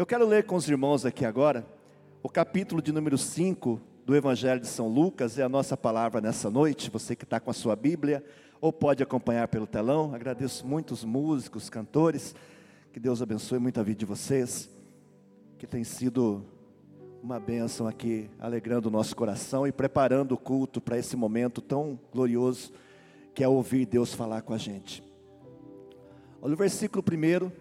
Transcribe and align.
Eu 0.00 0.06
quero 0.06 0.26
ler 0.26 0.44
com 0.44 0.56
os 0.56 0.66
irmãos 0.66 1.04
aqui 1.04 1.26
agora 1.26 1.62
o 2.22 2.28
capítulo 2.30 2.80
de 2.80 2.90
número 2.90 3.18
5 3.18 3.78
do 4.06 4.16
Evangelho 4.16 4.58
de 4.58 4.66
São 4.66 4.88
Lucas, 4.88 5.38
é 5.38 5.42
a 5.42 5.48
nossa 5.48 5.76
palavra 5.76 6.22
nessa 6.22 6.48
noite. 6.48 6.88
Você 6.88 7.14
que 7.14 7.24
está 7.24 7.38
com 7.38 7.50
a 7.50 7.52
sua 7.52 7.76
Bíblia, 7.76 8.24
ou 8.62 8.72
pode 8.72 9.02
acompanhar 9.02 9.46
pelo 9.48 9.66
telão. 9.66 10.14
Agradeço 10.14 10.66
muito 10.66 10.92
os 10.92 11.04
músicos, 11.04 11.68
cantores. 11.68 12.34
Que 12.94 12.98
Deus 12.98 13.20
abençoe 13.20 13.58
muito 13.58 13.78
a 13.78 13.82
vida 13.82 13.98
de 13.98 14.06
vocês, 14.06 14.70
que 15.58 15.66
tem 15.66 15.84
sido 15.84 16.46
uma 17.22 17.38
bênção 17.38 17.86
aqui, 17.86 18.30
alegrando 18.38 18.88
o 18.88 18.90
nosso 18.90 19.14
coração 19.14 19.66
e 19.66 19.70
preparando 19.70 20.32
o 20.32 20.38
culto 20.38 20.80
para 20.80 20.96
esse 20.96 21.14
momento 21.14 21.60
tão 21.60 22.00
glorioso 22.10 22.72
que 23.34 23.44
é 23.44 23.48
ouvir 23.48 23.84
Deus 23.84 24.14
falar 24.14 24.40
com 24.40 24.54
a 24.54 24.58
gente. 24.58 25.04
Olha 26.40 26.54
o 26.54 26.56
versículo 26.56 27.02
primeiro, 27.02 27.52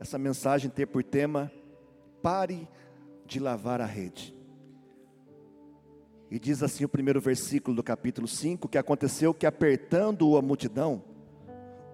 essa 0.00 0.18
mensagem 0.18 0.68
tem 0.68 0.84
por 0.84 1.04
tema: 1.04 1.52
pare 2.24 2.66
de 3.26 3.38
lavar 3.38 3.82
a 3.82 3.84
rede. 3.84 4.34
E 6.30 6.38
diz 6.38 6.62
assim 6.62 6.82
o 6.82 6.88
primeiro 6.88 7.20
versículo 7.20 7.76
do 7.76 7.82
capítulo 7.82 8.26
5: 8.26 8.66
que 8.66 8.78
aconteceu 8.78 9.34
que 9.34 9.44
apertando-o 9.44 10.38
a 10.38 10.40
multidão, 10.40 11.04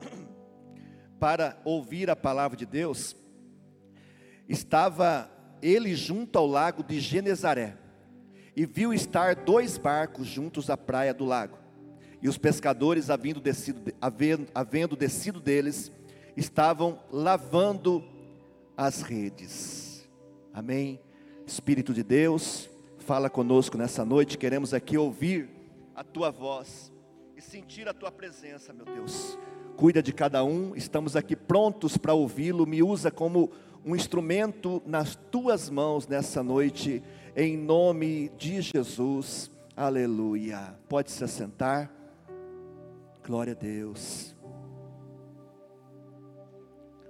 para 1.19 1.61
ouvir 1.65 2.09
a 2.09 2.15
palavra 2.15 2.57
de 2.57 2.65
Deus, 2.65 3.17
estava 4.49 5.29
ele 5.61 5.97
junto 5.97 6.39
ao 6.39 6.47
lago 6.47 6.85
de 6.85 7.01
Genezaré, 7.01 7.77
e 8.55 8.65
viu 8.65 8.95
estar 8.95 9.35
dois 9.35 9.79
barcos 9.79 10.29
juntos 10.29 10.71
à 10.71 10.77
praia 10.77 11.13
do 11.13 11.25
lago. 11.25 11.59
E 12.23 12.29
os 12.29 12.39
pescadores, 12.39 13.11
havendo 13.11 13.41
descido, 13.41 13.93
havendo, 14.01 14.47
havendo 14.55 14.95
descido 14.95 15.41
deles, 15.41 15.91
estavam 16.37 17.01
lavando 17.11 18.05
as 18.77 19.03
redes. 19.03 19.90
Amém. 20.53 21.01
Espírito 21.47 21.95
de 21.95 22.03
Deus, 22.03 22.69
fala 22.99 23.31
conosco 23.31 23.79
nessa 23.79 24.05
noite. 24.05 24.37
Queremos 24.37 24.75
aqui 24.75 24.99
ouvir 24.99 25.49
a 25.95 26.03
tua 26.03 26.31
voz 26.31 26.93
e 27.37 27.41
sentir 27.41 27.89
a 27.89 27.95
tua 27.95 28.11
presença, 28.11 28.73
meu 28.73 28.85
Deus. 28.85 29.39
Cuida 29.77 30.03
de 30.03 30.13
cada 30.13 30.45
um, 30.45 30.75
estamos 30.75 31.15
aqui 31.17 31.37
prontos 31.37 31.97
para 31.97 32.15
ouvi-lo. 32.15 32.67
Me 32.67 32.83
usa 32.83 33.11
como 33.11 33.51
um 33.85 33.95
instrumento 33.95 34.83
nas 34.85 35.15
tuas 35.15 35.71
mãos 35.71 36.07
nessa 36.07 36.43
noite, 36.43 37.03
em 37.37 37.57
nome 37.57 38.31
de 38.37 38.61
Jesus. 38.61 39.51
Aleluia. 39.77 40.77
Pode 40.89 41.11
se 41.13 41.23
assentar. 41.23 41.91
Glória 43.25 43.53
a 43.53 43.57
Deus. 43.57 44.35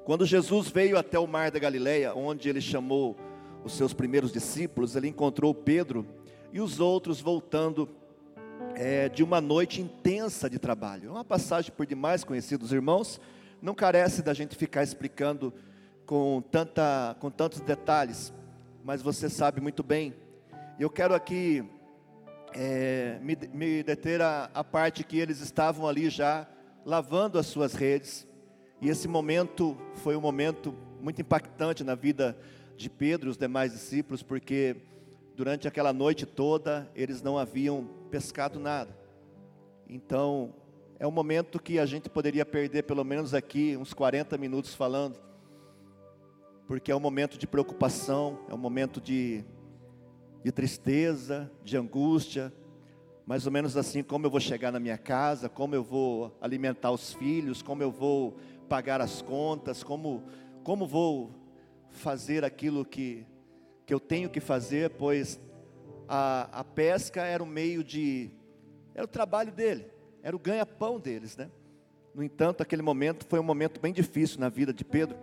Quando 0.04 0.26
Jesus 0.26 0.68
veio 0.68 0.98
até 0.98 1.18
o 1.18 1.26
mar 1.26 1.50
da 1.50 1.58
Galileia, 1.58 2.14
onde 2.14 2.48
ele 2.48 2.60
chamou 2.60 3.16
os 3.64 3.72
seus 3.72 3.92
primeiros 3.92 4.32
discípulos, 4.32 4.96
ele 4.96 5.08
encontrou 5.08 5.54
Pedro 5.54 6.06
e 6.52 6.60
os 6.60 6.80
outros 6.80 7.20
voltando 7.20 7.88
é, 8.74 9.08
de 9.08 9.22
uma 9.22 9.40
noite 9.40 9.80
intensa 9.80 10.48
de 10.48 10.58
trabalho. 10.58 11.08
É 11.08 11.10
uma 11.12 11.24
passagem 11.24 11.72
por 11.72 11.86
demais 11.86 12.24
conhecida 12.24 12.58
dos 12.58 12.72
irmãos, 12.72 13.20
não 13.60 13.74
carece 13.74 14.22
da 14.22 14.32
gente 14.32 14.56
ficar 14.56 14.82
explicando 14.82 15.52
com, 16.06 16.42
tanta, 16.50 17.16
com 17.20 17.30
tantos 17.30 17.60
detalhes, 17.60 18.32
mas 18.84 19.02
você 19.02 19.28
sabe 19.28 19.60
muito 19.60 19.82
bem. 19.82 20.14
Eu 20.78 20.90
quero 20.90 21.14
aqui 21.14 21.64
é, 22.54 23.18
me, 23.20 23.36
me, 23.52 23.82
deter 23.82 24.20
a, 24.20 24.50
a 24.52 24.64
parte 24.64 25.04
que 25.04 25.18
eles 25.18 25.40
estavam 25.40 25.86
ali 25.86 26.08
já 26.08 26.48
lavando 26.84 27.38
as 27.38 27.46
suas 27.46 27.74
redes, 27.74 28.26
e 28.80 28.88
esse 28.88 29.06
momento 29.06 29.76
foi 29.96 30.16
um 30.16 30.20
momento 30.20 30.74
muito 31.00 31.20
impactante 31.20 31.84
na 31.84 31.94
vida 31.94 32.36
de 32.80 32.88
Pedro 32.88 33.28
e 33.28 33.30
os 33.30 33.36
demais 33.36 33.72
discípulos, 33.72 34.22
porque 34.22 34.74
durante 35.36 35.68
aquela 35.68 35.92
noite 35.92 36.24
toda 36.24 36.90
eles 36.94 37.20
não 37.20 37.36
haviam 37.36 37.86
pescado 38.10 38.58
nada. 38.58 38.96
Então, 39.86 40.54
é 40.98 41.06
um 41.06 41.10
momento 41.10 41.60
que 41.60 41.78
a 41.78 41.84
gente 41.84 42.08
poderia 42.08 42.46
perder 42.46 42.84
pelo 42.84 43.04
menos 43.04 43.34
aqui 43.34 43.76
uns 43.76 43.92
40 43.92 44.38
minutos 44.38 44.74
falando, 44.74 45.20
porque 46.66 46.90
é 46.90 46.96
um 46.96 47.00
momento 47.00 47.36
de 47.36 47.46
preocupação, 47.46 48.38
é 48.48 48.54
um 48.54 48.58
momento 48.58 48.98
de, 48.98 49.44
de 50.42 50.50
tristeza, 50.50 51.52
de 51.62 51.76
angústia, 51.76 52.50
mais 53.26 53.44
ou 53.44 53.52
menos 53.52 53.76
assim 53.76 54.02
como 54.02 54.24
eu 54.24 54.30
vou 54.30 54.40
chegar 54.40 54.72
na 54.72 54.80
minha 54.80 54.96
casa, 54.96 55.50
como 55.50 55.74
eu 55.74 55.84
vou 55.84 56.34
alimentar 56.40 56.92
os 56.92 57.12
filhos, 57.12 57.60
como 57.60 57.82
eu 57.82 57.90
vou 57.90 58.38
pagar 58.70 59.02
as 59.02 59.20
contas, 59.20 59.84
como, 59.84 60.24
como 60.64 60.86
vou 60.86 61.39
fazer 61.90 62.44
aquilo 62.44 62.84
que, 62.84 63.26
que 63.86 63.92
eu 63.92 64.00
tenho 64.00 64.30
que 64.30 64.40
fazer, 64.40 64.90
pois 64.90 65.40
a, 66.08 66.60
a 66.60 66.64
pesca 66.64 67.22
era 67.22 67.42
o 67.42 67.46
meio 67.46 67.84
de, 67.84 68.30
era 68.94 69.04
o 69.04 69.08
trabalho 69.08 69.52
dele, 69.52 69.86
era 70.22 70.34
o 70.34 70.38
ganha-pão 70.38 70.98
deles, 70.98 71.36
né? 71.36 71.50
No 72.14 72.22
entanto, 72.22 72.62
aquele 72.62 72.82
momento 72.82 73.24
foi 73.28 73.38
um 73.38 73.44
momento 73.44 73.80
bem 73.80 73.92
difícil 73.92 74.40
na 74.40 74.48
vida 74.48 74.72
de 74.72 74.84
Pedro. 74.84 75.16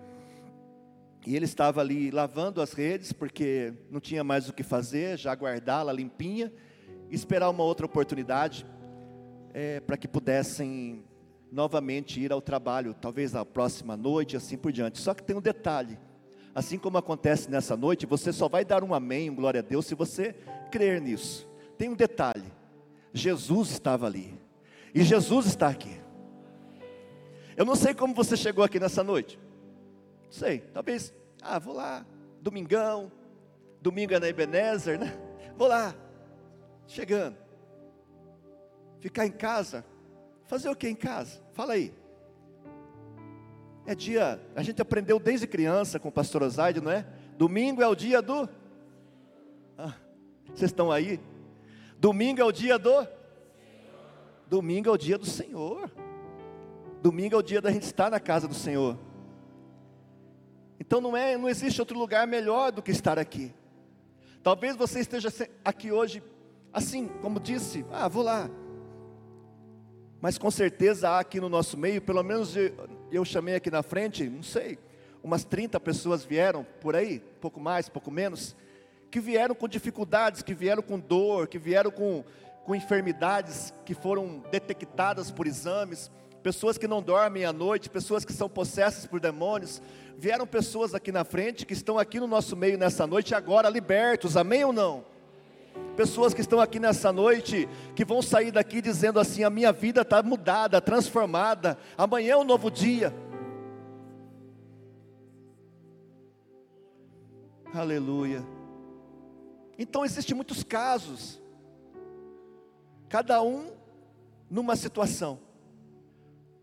E 1.25 1.35
ele 1.35 1.43
estava 1.43 1.81
ali 1.81 2.09
lavando 2.09 2.61
as 2.61 2.71
redes, 2.71 3.11
porque 3.11 3.73
não 3.91 3.99
tinha 3.99 4.23
mais 4.23 4.47
o 4.47 4.53
que 4.53 4.63
fazer, 4.63 5.17
já 5.17 5.33
guardá-la 5.33 5.91
limpinha, 5.91 6.53
esperar 7.11 7.49
uma 7.49 7.63
outra 7.63 7.85
oportunidade 7.85 8.65
é, 9.53 9.81
para 9.81 9.97
que 9.97 10.07
pudessem 10.07 11.03
novamente 11.51 12.19
ir 12.21 12.31
ao 12.31 12.41
trabalho, 12.41 12.93
talvez 12.93 13.35
a 13.35 13.43
próxima 13.43 13.97
noite, 13.97 14.37
assim 14.37 14.57
por 14.57 14.71
diante. 14.71 14.99
Só 14.99 15.13
que 15.13 15.23
tem 15.23 15.35
um 15.35 15.41
detalhe: 15.41 15.99
assim 16.57 16.79
como 16.79 16.97
acontece 16.97 17.51
nessa 17.51 17.77
noite, 17.77 18.07
você 18.07 18.33
só 18.33 18.49
vai 18.49 18.65
dar 18.65 18.83
um 18.83 18.91
amém, 18.91 19.29
um 19.29 19.35
glória 19.35 19.59
a 19.59 19.63
Deus, 19.63 19.85
se 19.85 19.93
você 19.93 20.33
crer 20.71 20.99
nisso. 20.99 21.47
Tem 21.77 21.87
um 21.87 21.93
detalhe: 21.93 22.51
Jesus 23.13 23.69
estava 23.69 24.07
ali, 24.07 24.33
e 24.91 25.03
Jesus 25.03 25.45
está 25.45 25.67
aqui. 25.67 26.01
Eu 27.55 27.63
não 27.63 27.75
sei 27.75 27.93
como 27.93 28.15
você 28.15 28.35
chegou 28.35 28.63
aqui 28.63 28.79
nessa 28.79 29.03
noite, 29.03 29.39
não 30.25 30.31
sei, 30.31 30.61
talvez, 30.73 31.13
ah, 31.43 31.59
vou 31.59 31.75
lá, 31.75 32.03
domingão, 32.41 33.11
domingo 33.79 34.15
é 34.15 34.19
na 34.19 34.27
Ebenezer, 34.27 34.97
né? 34.99 35.15
Vou 35.55 35.67
lá, 35.67 35.93
chegando, 36.87 37.37
ficar 38.99 39.27
em 39.27 39.31
casa, 39.31 39.85
fazer 40.47 40.69
o 40.69 40.75
que 40.75 40.89
em 40.89 40.95
casa? 40.95 41.39
Fala 41.53 41.73
aí. 41.73 41.93
É 43.87 43.95
dia, 43.95 44.37
a 44.53 44.61
gente 44.61 44.81
aprendeu 44.81 45.17
desde 45.17 45.47
criança 45.47 45.97
com 45.97 46.09
o 46.09 46.11
pastor 46.11 46.43
Osaide, 46.43 46.81
não 46.81 46.91
é? 46.91 47.05
Domingo 47.37 47.81
é 47.81 47.87
o 47.87 47.95
dia 47.95 48.21
do. 48.21 48.49
Ah, 49.77 49.93
vocês 50.47 50.71
estão 50.71 50.91
aí? 50.91 51.21
Domingo 51.97 52.41
é 52.41 52.43
o 52.43 52.51
dia 52.51 52.77
do. 52.77 53.07
Domingo 54.45 54.89
é 54.89 54.91
o 54.91 54.97
dia 54.97 55.17
do 55.17 55.25
Senhor. 55.25 55.89
Domingo 57.01 57.35
é 57.35 57.37
o 57.37 57.41
dia 57.41 57.61
da 57.61 57.71
gente 57.71 57.83
estar 57.83 58.11
na 58.11 58.19
casa 58.19 58.45
do 58.45 58.53
Senhor. 58.53 58.97
Então 60.77 60.99
não 60.99 61.15
é, 61.15 61.37
não 61.37 61.47
existe 61.47 61.79
outro 61.79 61.97
lugar 61.97 62.27
melhor 62.27 62.73
do 62.73 62.81
que 62.81 62.91
estar 62.91 63.17
aqui. 63.17 63.53
Talvez 64.43 64.75
você 64.75 64.99
esteja 64.99 65.29
aqui 65.63 65.93
hoje, 65.93 66.21
assim, 66.73 67.07
como 67.21 67.39
disse, 67.39 67.85
ah, 67.89 68.09
vou 68.09 68.23
lá. 68.23 68.49
Mas 70.19 70.37
com 70.37 70.51
certeza 70.51 71.09
há 71.09 71.19
aqui 71.19 71.39
no 71.39 71.47
nosso 71.47 71.77
meio, 71.77 72.01
pelo 72.01 72.21
menos 72.21 72.53
eu 73.11 73.23
chamei 73.23 73.55
aqui 73.55 73.71
na 73.71 73.83
frente, 73.83 74.27
não 74.29 74.43
sei, 74.43 74.77
umas 75.23 75.43
30 75.43 75.79
pessoas 75.79 76.23
vieram 76.23 76.65
por 76.81 76.95
aí, 76.95 77.19
pouco 77.41 77.59
mais, 77.59 77.89
pouco 77.89 78.11
menos, 78.11 78.55
que 79.09 79.19
vieram 79.19 79.55
com 79.55 79.67
dificuldades, 79.67 80.41
que 80.41 80.53
vieram 80.53 80.81
com 80.81 80.99
dor, 80.99 81.47
que 81.47 81.57
vieram 81.57 81.91
com, 81.91 82.23
com 82.65 82.75
enfermidades 82.75 83.73
que 83.85 83.93
foram 83.93 84.43
detectadas 84.51 85.31
por 85.31 85.47
exames, 85.47 86.11
pessoas 86.43 86.77
que 86.77 86.87
não 86.87 87.01
dormem 87.01 87.45
à 87.45 87.53
noite, 87.53 87.89
pessoas 87.89 88.23
que 88.23 88.33
são 88.33 88.49
possessas 88.49 89.05
por 89.05 89.19
demônios, 89.19 89.81
vieram 90.17 90.47
pessoas 90.47 90.93
aqui 90.93 91.11
na 91.11 91.23
frente 91.23 91.65
que 91.65 91.73
estão 91.73 91.97
aqui 91.99 92.19
no 92.19 92.27
nosso 92.27 92.55
meio 92.55 92.77
nessa 92.77 93.05
noite 93.05 93.35
agora 93.35 93.69
libertos, 93.69 94.37
amém 94.37 94.63
ou 94.63 94.73
não? 94.73 95.05
Pessoas 95.97 96.31
que 96.31 96.41
estão 96.41 96.59
aqui 96.59 96.79
nessa 96.79 97.11
noite, 97.11 97.67
que 97.95 98.05
vão 98.05 98.21
sair 98.21 98.51
daqui 98.51 98.83
dizendo 98.83 99.19
assim: 99.19 99.43
a 99.43 99.49
minha 99.49 99.71
vida 99.73 100.01
está 100.01 100.21
mudada, 100.21 100.79
transformada, 100.79 101.75
amanhã 101.97 102.33
é 102.33 102.37
um 102.37 102.43
novo 102.43 102.69
dia. 102.69 103.11
Aleluia. 107.73 108.45
Então 109.75 110.05
existem 110.05 110.35
muitos 110.35 110.63
casos, 110.63 111.41
cada 113.09 113.41
um 113.41 113.71
numa 114.51 114.75
situação. 114.75 115.39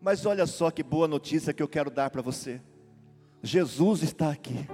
Mas 0.00 0.24
olha 0.24 0.46
só 0.46 0.70
que 0.70 0.84
boa 0.84 1.08
notícia 1.08 1.52
que 1.52 1.62
eu 1.62 1.68
quero 1.68 1.90
dar 1.90 2.08
para 2.08 2.22
você. 2.22 2.62
Jesus 3.42 4.04
está 4.04 4.30
aqui. 4.30 4.68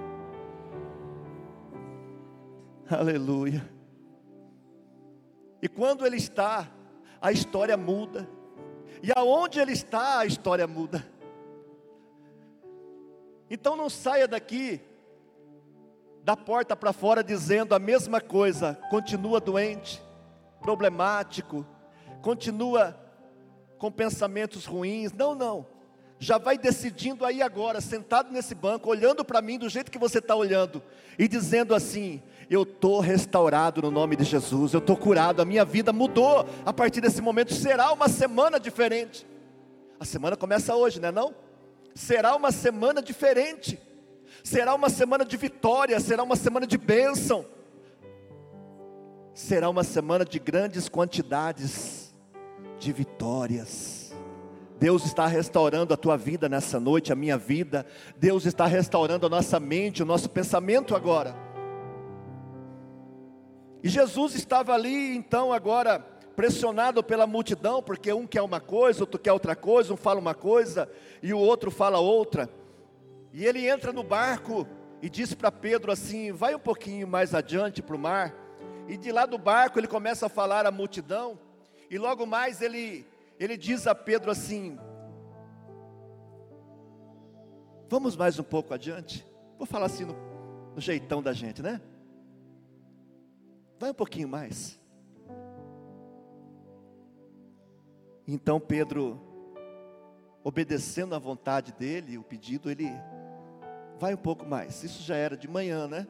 Aleluia. 2.91 3.80
E 5.62 5.69
quando 5.69 6.07
ele 6.07 6.17
está, 6.17 6.69
a 7.21 7.31
história 7.31 7.77
muda. 7.77 8.29
E 9.03 9.11
aonde 9.15 9.61
ele 9.61 9.73
está, 9.73 10.19
a 10.19 10.27
história 10.27 10.67
muda. 10.67 11.07
Então 13.51 13.77
não 13.77 13.91
saia 13.91 14.29
daqui 14.29 14.81
da 16.23 16.37
porta 16.37 16.77
para 16.77 16.93
fora 16.93 17.25
dizendo 17.25 17.75
a 17.75 17.79
mesma 17.79 18.21
coisa, 18.21 18.79
continua 18.91 19.41
doente, 19.41 20.03
problemático, 20.61 21.67
continua 22.23 22.97
com 23.79 23.91
pensamentos 23.91 24.67
ruins. 24.67 25.13
Não, 25.13 25.35
não. 25.35 25.67
Já 26.22 26.37
vai 26.37 26.58
decidindo 26.58 27.25
aí 27.25 27.40
agora, 27.40 27.81
sentado 27.81 28.31
nesse 28.31 28.55
banco, 28.55 28.90
olhando 28.90 29.25
para 29.25 29.40
mim 29.40 29.58
do 29.58 29.70
jeito 29.70 29.90
que 29.90 29.99
você 29.99 30.19
está 30.19 30.37
olhando, 30.37 30.82
e 31.19 31.26
dizendo 31.26 31.75
assim: 31.75 32.22
Eu 32.50 32.64
estou 32.64 33.00
restaurado 33.00 33.81
no 33.81 33.90
nome 33.90 34.17
de 34.17 34.25
Jesus, 34.25 34.75
eu 34.75 34.81
estou 34.81 34.99
curado, 34.99 35.40
a 35.40 35.46
minha 35.46 35.64
vida 35.64 35.94
mudou. 35.94 36.46
A 36.67 36.75
partir 36.75 37.00
desse 37.00 37.22
momento 37.22 37.55
será 37.55 37.90
uma 37.90 38.06
semana 38.06 38.61
diferente. 38.61 39.26
A 39.99 40.05
semana 40.05 40.37
começa 40.37 40.76
hoje, 40.76 41.00
não 41.00 41.08
é 41.08 41.12
não? 41.12 41.34
Será 41.94 42.37
uma 42.37 42.52
semana 42.52 43.00
diferente. 43.00 43.81
Será 44.44 44.75
uma 44.75 44.90
semana 44.90 45.25
de 45.25 45.38
vitória, 45.38 45.99
será 46.00 46.22
uma 46.22 46.37
semana 46.37 46.67
de 46.67 46.76
bênção. 46.76 47.46
Será 49.32 49.70
uma 49.70 49.84
semana 49.84 50.22
de 50.22 50.38
grandes 50.38 50.87
quantidades 50.87 52.14
de 52.78 52.93
vitórias. 52.93 54.00
Deus 54.81 55.05
está 55.05 55.27
restaurando 55.27 55.93
a 55.93 55.97
tua 55.97 56.17
vida 56.17 56.49
nessa 56.49 56.81
noite, 56.81 57.12
a 57.12 57.15
minha 57.15 57.37
vida. 57.37 57.85
Deus 58.17 58.47
está 58.47 58.65
restaurando 58.65 59.27
a 59.27 59.29
nossa 59.29 59.61
mente, 59.61 60.03
o 60.03 60.06
nosso 60.06 60.31
pensamento 60.31 60.97
agora. 60.97 61.37
E 63.82 63.88
Jesus 63.91 64.35
estava 64.35 64.73
ali, 64.73 65.15
então, 65.15 65.53
agora, 65.53 66.00
pressionado 66.35 67.05
pela 67.05 67.27
multidão, 67.27 67.82
porque 67.82 68.11
um 68.11 68.27
quer 68.27 68.41
uma 68.41 68.59
coisa, 68.59 69.03
outro 69.03 69.21
quer 69.21 69.32
outra 69.32 69.55
coisa, 69.55 69.93
um 69.93 69.99
fala 69.99 70.19
uma 70.19 70.35
coisa 70.35 70.91
e 71.23 71.35
o 71.35 71.38
outro 71.38 71.71
fala 71.71 71.99
outra. 71.99 72.49
E 73.35 73.44
ele 73.44 73.69
entra 73.69 73.93
no 73.93 74.03
barco 74.03 74.67
e 75.03 75.11
diz 75.11 75.35
para 75.35 75.53
Pedro 75.53 75.93
assim: 75.93 76.32
vai 76.32 76.55
um 76.55 76.59
pouquinho 76.59 77.06
mais 77.06 77.35
adiante 77.35 77.82
para 77.82 77.97
o 77.97 77.99
mar. 77.99 78.35
E 78.88 78.97
de 78.97 79.12
lá 79.12 79.27
do 79.27 79.37
barco 79.37 79.79
ele 79.79 79.87
começa 79.87 80.25
a 80.25 80.31
falar 80.31 80.65
à 80.65 80.71
multidão. 80.71 81.38
E 81.91 81.99
logo 81.99 82.25
mais 82.25 82.62
ele, 82.62 83.06
ele 83.41 83.57
diz 83.57 83.87
a 83.87 83.95
Pedro 83.95 84.31
assim: 84.31 84.79
Vamos 87.89 88.15
mais 88.15 88.39
um 88.39 88.43
pouco 88.43 88.75
adiante. 88.75 89.27
Vou 89.57 89.67
falar 89.67 89.87
assim 89.87 90.05
no, 90.05 90.15
no 90.75 90.81
jeitão 90.81 91.23
da 91.23 91.33
gente, 91.33 91.63
né? 91.63 91.81
Vai 93.79 93.91
um 93.91 93.95
pouquinho 93.95 94.29
mais. 94.29 94.79
Então 98.29 98.61
Pedro, 98.61 99.19
obedecendo 100.45 101.15
à 101.15 101.19
vontade 101.19 101.73
dele, 101.73 102.19
o 102.19 102.23
pedido, 102.23 102.71
ele 102.71 102.91
vai 103.99 104.13
um 104.13 104.19
pouco 104.19 104.45
mais. 104.45 104.85
Isso 104.85 105.03
já 105.03 105.17
era 105.17 105.35
de 105.35 105.49
manhã, 105.49 105.89
né? 105.89 106.07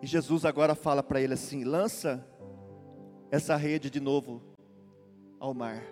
E 0.00 0.06
Jesus 0.06 0.46
agora 0.46 0.74
fala 0.74 1.02
para 1.02 1.20
ele 1.20 1.34
assim: 1.34 1.64
lança 1.64 2.26
essa 3.30 3.56
rede 3.56 3.90
de 3.90 4.00
novo 4.00 4.42
ao 5.38 5.52
mar. 5.54 5.82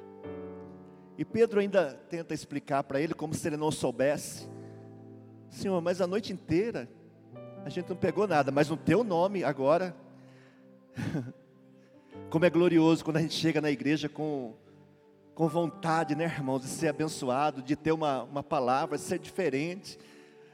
E 1.17 1.25
Pedro 1.25 1.61
ainda 1.61 1.95
tenta 2.09 2.35
explicar 2.35 2.83
para 2.83 3.01
ele 3.01 3.15
como 3.15 3.35
se 3.35 3.47
ele 3.47 3.57
não 3.57 3.71
soubesse. 3.71 4.49
Senhor, 5.49 5.81
mas 5.81 6.01
a 6.01 6.07
noite 6.07 6.33
inteira 6.33 6.89
a 7.65 7.69
gente 7.69 7.89
não 7.89 7.97
pegou 7.97 8.27
nada, 8.27 8.51
mas 8.51 8.69
no 8.69 8.77
teu 8.77 9.05
nome 9.05 9.45
agora. 9.45 9.95
como 12.31 12.45
é 12.45 12.51
glorioso 12.51 13.05
quando 13.05 13.17
a 13.19 13.21
gente 13.21 13.35
chega 13.35 13.61
na 13.61 13.71
igreja 13.71 14.09
com 14.09 14.55
com 15.35 15.49
vontade, 15.49 16.15
né, 16.15 16.25
irmãos, 16.25 16.61
de 16.61 16.69
ser 16.69 16.89
abençoado, 16.89 17.61
de 17.61 17.75
ter 17.75 17.91
uma, 17.91 18.23
uma 18.23 18.43
palavra, 18.43 18.97
de 18.97 19.03
ser 19.03 19.19
diferente. 19.19 19.99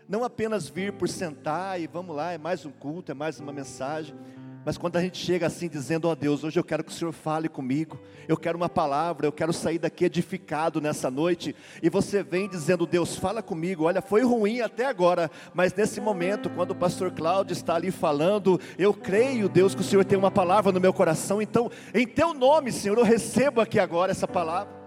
Não 0.09 0.25
apenas 0.25 0.69
vir 0.69 0.93
por 0.94 1.09
sentar 1.09 1.79
e 1.79 1.87
vamos 1.87 2.17
lá, 2.17 2.33
é 2.33 2.38
mais 2.38 2.65
um 2.65 2.71
culto, 2.71 3.12
é 3.12 3.15
mais 3.15 3.38
uma 3.38 3.53
mensagem. 3.53 4.17
Mas 4.65 4.77
quando 4.77 4.97
a 4.97 5.01
gente 5.01 5.17
chega 5.17 5.47
assim 5.47 5.69
dizendo, 5.69 6.07
ó 6.07 6.12
oh, 6.12 6.15
Deus, 6.15 6.45
hoje 6.45 6.59
eu 6.59 6.65
quero 6.65 6.85
que 6.85 6.93
o 6.93 6.95
Senhor 6.95 7.12
fale 7.12 7.49
comigo, 7.49 7.99
eu 8.29 8.37
quero 8.37 8.59
uma 8.59 8.69
palavra, 8.69 9.27
eu 9.27 9.33
quero 9.33 9.55
sair 9.55 9.79
daqui 9.79 10.05
edificado 10.05 10.83
nessa 10.83 11.11
noite, 11.11 11.57
e 11.83 11.89
você 11.89 12.23
vem 12.23 12.47
dizendo, 12.47 12.85
Deus, 12.85 13.17
fala 13.17 13.43
comigo, 13.43 13.85
olha, 13.85 14.03
foi 14.03 14.23
ruim 14.23 14.61
até 14.61 14.85
agora, 14.85 15.31
mas 15.55 15.73
nesse 15.73 15.99
momento, 15.99 16.51
quando 16.51 16.73
o 16.73 16.77
pastor 16.77 17.11
Cláudio 17.11 17.55
está 17.55 17.75
ali 17.75 17.91
falando, 17.91 18.61
eu 18.79 18.93
creio, 18.93 19.49
Deus, 19.49 19.75
que 19.75 19.81
o 19.81 19.85
Senhor 19.85 20.05
tem 20.05 20.19
uma 20.19 20.31
palavra 20.31 20.71
no 20.71 20.81
meu 20.81 20.93
coração, 20.93 21.41
então, 21.41 21.71
em 21.95 22.07
teu 22.07 22.35
nome, 22.35 22.71
Senhor, 22.71 22.99
eu 22.99 23.05
recebo 23.05 23.62
aqui 23.62 23.79
agora 23.79 24.12
essa 24.12 24.29
palavra. 24.29 24.79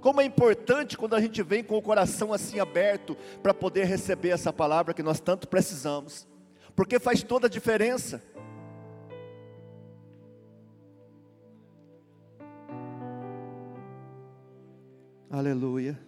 Como 0.00 0.20
é 0.20 0.24
importante 0.24 0.96
quando 0.96 1.16
a 1.16 1.20
gente 1.20 1.42
vem 1.42 1.64
com 1.64 1.76
o 1.76 1.82
coração 1.82 2.32
assim 2.32 2.60
aberto 2.60 3.16
para 3.42 3.52
poder 3.52 3.86
receber 3.86 4.28
essa 4.28 4.52
palavra 4.52 4.94
que 4.94 5.02
nós 5.02 5.18
tanto 5.18 5.48
precisamos, 5.48 6.28
porque 6.76 7.00
faz 7.00 7.24
toda 7.24 7.48
a 7.48 7.50
diferença. 7.50 8.22
Aleluia. 15.30 15.98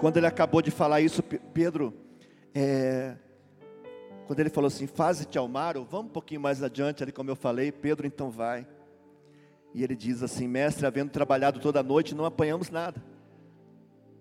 Quando 0.00 0.18
ele 0.18 0.26
acabou 0.26 0.62
de 0.62 0.70
falar 0.70 1.00
isso, 1.00 1.22
Pedro, 1.22 1.92
é, 2.54 3.16
quando 4.26 4.40
ele 4.40 4.50
falou 4.50 4.68
assim, 4.68 4.86
faze-te 4.86 5.38
ao 5.38 5.48
mar, 5.48 5.76
ou 5.76 5.84
vamos 5.84 6.06
um 6.06 6.12
pouquinho 6.12 6.40
mais 6.40 6.62
adiante, 6.62 7.02
ali 7.02 7.12
como 7.12 7.30
eu 7.30 7.36
falei, 7.36 7.72
Pedro 7.72 8.06
então 8.06 8.30
vai. 8.30 8.66
E 9.74 9.82
ele 9.82 9.96
diz 9.96 10.22
assim, 10.22 10.46
mestre, 10.46 10.86
havendo 10.86 11.10
trabalhado 11.10 11.60
toda 11.60 11.80
a 11.80 11.82
noite, 11.82 12.14
não 12.14 12.24
apanhamos 12.24 12.70
nada. 12.70 13.02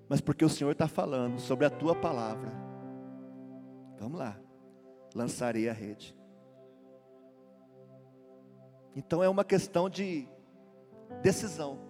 Mas 0.09 0.21
porque 0.21 0.45
o 0.45 0.49
Senhor 0.49 0.71
está 0.71 0.87
falando 0.87 1.39
sobre 1.39 1.65
a 1.65 1.69
tua 1.69 1.95
palavra. 1.95 2.51
Vamos 3.99 4.19
lá, 4.19 4.37
lançarei 5.13 5.69
a 5.69 5.73
rede. 5.73 6.15
Então 8.95 9.23
é 9.23 9.29
uma 9.29 9.43
questão 9.43 9.89
de 9.89 10.27
decisão. 11.21 11.84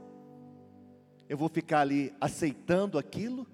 Eu 1.27 1.37
vou 1.37 1.49
ficar 1.49 1.79
ali 1.79 2.13
aceitando 2.21 2.99
aquilo? 2.99 3.47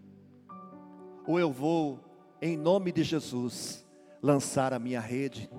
Ou 1.26 1.40
eu 1.40 1.52
vou, 1.52 2.00
em 2.42 2.58
nome 2.58 2.92
de 2.92 3.04
Jesus, 3.04 3.88
lançar 4.22 4.74
a 4.74 4.80
minha 4.80 5.00
rede 5.00 5.50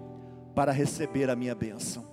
para 0.55 0.73
receber 0.73 1.31
a 1.31 1.37
minha 1.37 1.55
bênção? 1.55 2.07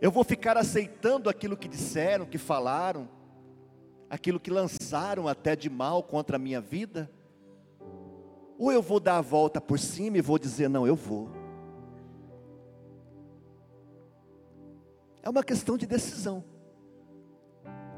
Eu 0.00 0.10
vou 0.10 0.24
ficar 0.24 0.56
aceitando 0.56 1.28
aquilo 1.28 1.56
que 1.56 1.68
disseram, 1.68 2.24
que 2.24 2.38
falaram, 2.38 3.08
aquilo 4.08 4.40
que 4.40 4.50
lançaram 4.50 5.28
até 5.28 5.54
de 5.54 5.68
mal 5.68 6.02
contra 6.02 6.36
a 6.36 6.38
minha 6.38 6.60
vida? 6.60 7.10
Ou 8.58 8.72
eu 8.72 8.80
vou 8.80 9.00
dar 9.00 9.18
a 9.18 9.22
volta 9.22 9.60
por 9.60 9.78
cima 9.78 10.16
e 10.16 10.22
vou 10.22 10.38
dizer: 10.38 10.68
não, 10.68 10.86
eu 10.86 10.96
vou. 10.96 11.30
É 15.22 15.28
uma 15.28 15.44
questão 15.44 15.76
de 15.76 15.86
decisão. 15.86 16.42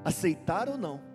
Aceitar 0.04 0.68
ou 0.68 0.76
não. 0.76 1.11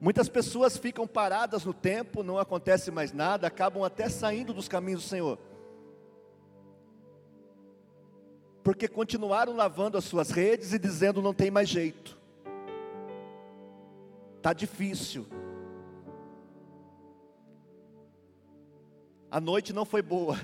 Muitas 0.00 0.30
pessoas 0.30 0.78
ficam 0.78 1.06
paradas 1.06 1.64
no 1.64 1.74
tempo, 1.74 2.22
não 2.22 2.38
acontece 2.38 2.90
mais 2.90 3.12
nada, 3.12 3.46
acabam 3.46 3.84
até 3.84 4.08
saindo 4.08 4.54
dos 4.54 4.66
caminhos 4.66 5.02
do 5.02 5.08
Senhor. 5.08 5.38
Porque 8.62 8.88
continuaram 8.88 9.54
lavando 9.54 9.98
as 9.98 10.04
suas 10.04 10.30
redes 10.30 10.72
e 10.72 10.78
dizendo 10.78 11.20
não 11.20 11.34
tem 11.34 11.50
mais 11.50 11.68
jeito. 11.68 12.18
Tá 14.40 14.54
difícil. 14.54 15.26
A 19.30 19.38
noite 19.38 19.72
não 19.74 19.84
foi 19.84 20.00
boa. 20.00 20.38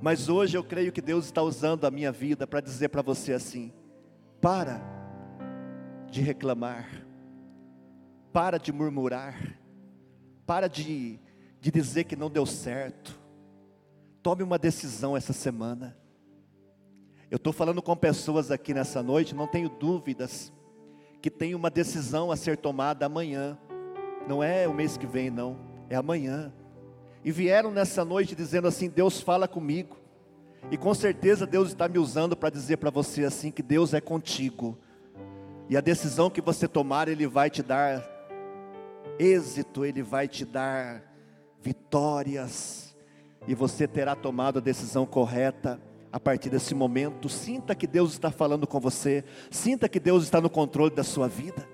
Mas 0.00 0.28
hoje 0.28 0.56
eu 0.56 0.64
creio 0.64 0.90
que 0.90 1.00
Deus 1.00 1.26
está 1.26 1.40
usando 1.40 1.84
a 1.84 1.90
minha 1.90 2.10
vida 2.10 2.48
para 2.48 2.60
dizer 2.60 2.88
para 2.88 3.00
você 3.00 3.32
assim: 3.32 3.72
para 4.40 4.82
de 6.10 6.20
reclamar 6.20 7.11
para 8.32 8.58
de 8.58 8.72
murmurar. 8.72 9.58
Para 10.46 10.68
de, 10.68 11.18
de 11.60 11.70
dizer 11.70 12.04
que 12.04 12.16
não 12.16 12.30
deu 12.30 12.46
certo. 12.46 13.20
Tome 14.22 14.42
uma 14.42 14.58
decisão 14.58 15.16
essa 15.16 15.32
semana. 15.32 15.96
Eu 17.30 17.36
estou 17.36 17.52
falando 17.52 17.80
com 17.80 17.96
pessoas 17.96 18.50
aqui 18.50 18.74
nessa 18.74 19.02
noite, 19.02 19.34
não 19.34 19.46
tenho 19.46 19.68
dúvidas, 19.68 20.52
que 21.20 21.30
tem 21.30 21.54
uma 21.54 21.70
decisão 21.70 22.30
a 22.30 22.36
ser 22.36 22.56
tomada 22.56 23.06
amanhã. 23.06 23.58
Não 24.28 24.42
é 24.42 24.68
o 24.68 24.74
mês 24.74 24.96
que 24.96 25.06
vem, 25.06 25.30
não, 25.30 25.58
é 25.88 25.96
amanhã. 25.96 26.52
E 27.24 27.32
vieram 27.32 27.70
nessa 27.70 28.04
noite 28.04 28.34
dizendo 28.34 28.68
assim: 28.68 28.88
Deus 28.88 29.20
fala 29.20 29.48
comigo. 29.48 29.96
E 30.70 30.76
com 30.76 30.94
certeza 30.94 31.46
Deus 31.46 31.70
está 31.70 31.88
me 31.88 31.98
usando 31.98 32.36
para 32.36 32.50
dizer 32.50 32.76
para 32.76 32.90
você 32.90 33.24
assim: 33.24 33.50
que 33.50 33.62
Deus 33.62 33.94
é 33.94 34.00
contigo. 34.00 34.78
E 35.68 35.76
a 35.76 35.80
decisão 35.80 36.28
que 36.28 36.40
você 36.40 36.68
tomar, 36.68 37.08
Ele 37.08 37.26
vai 37.26 37.48
te 37.48 37.62
dar 37.62 38.11
êxito, 39.18 39.84
Ele 39.84 40.02
vai 40.02 40.28
te 40.28 40.44
dar 40.44 41.02
vitórias, 41.60 42.96
e 43.46 43.54
você 43.54 43.86
terá 43.86 44.14
tomado 44.14 44.58
a 44.58 44.62
decisão 44.62 45.04
correta 45.06 45.80
a 46.12 46.20
partir 46.20 46.50
desse 46.50 46.74
momento. 46.74 47.28
Sinta 47.28 47.74
que 47.74 47.86
Deus 47.86 48.12
está 48.12 48.30
falando 48.30 48.66
com 48.66 48.78
você, 48.78 49.24
sinta 49.50 49.88
que 49.88 49.98
Deus 49.98 50.24
está 50.24 50.40
no 50.40 50.50
controle 50.50 50.94
da 50.94 51.02
sua 51.02 51.28
vida. 51.28 51.66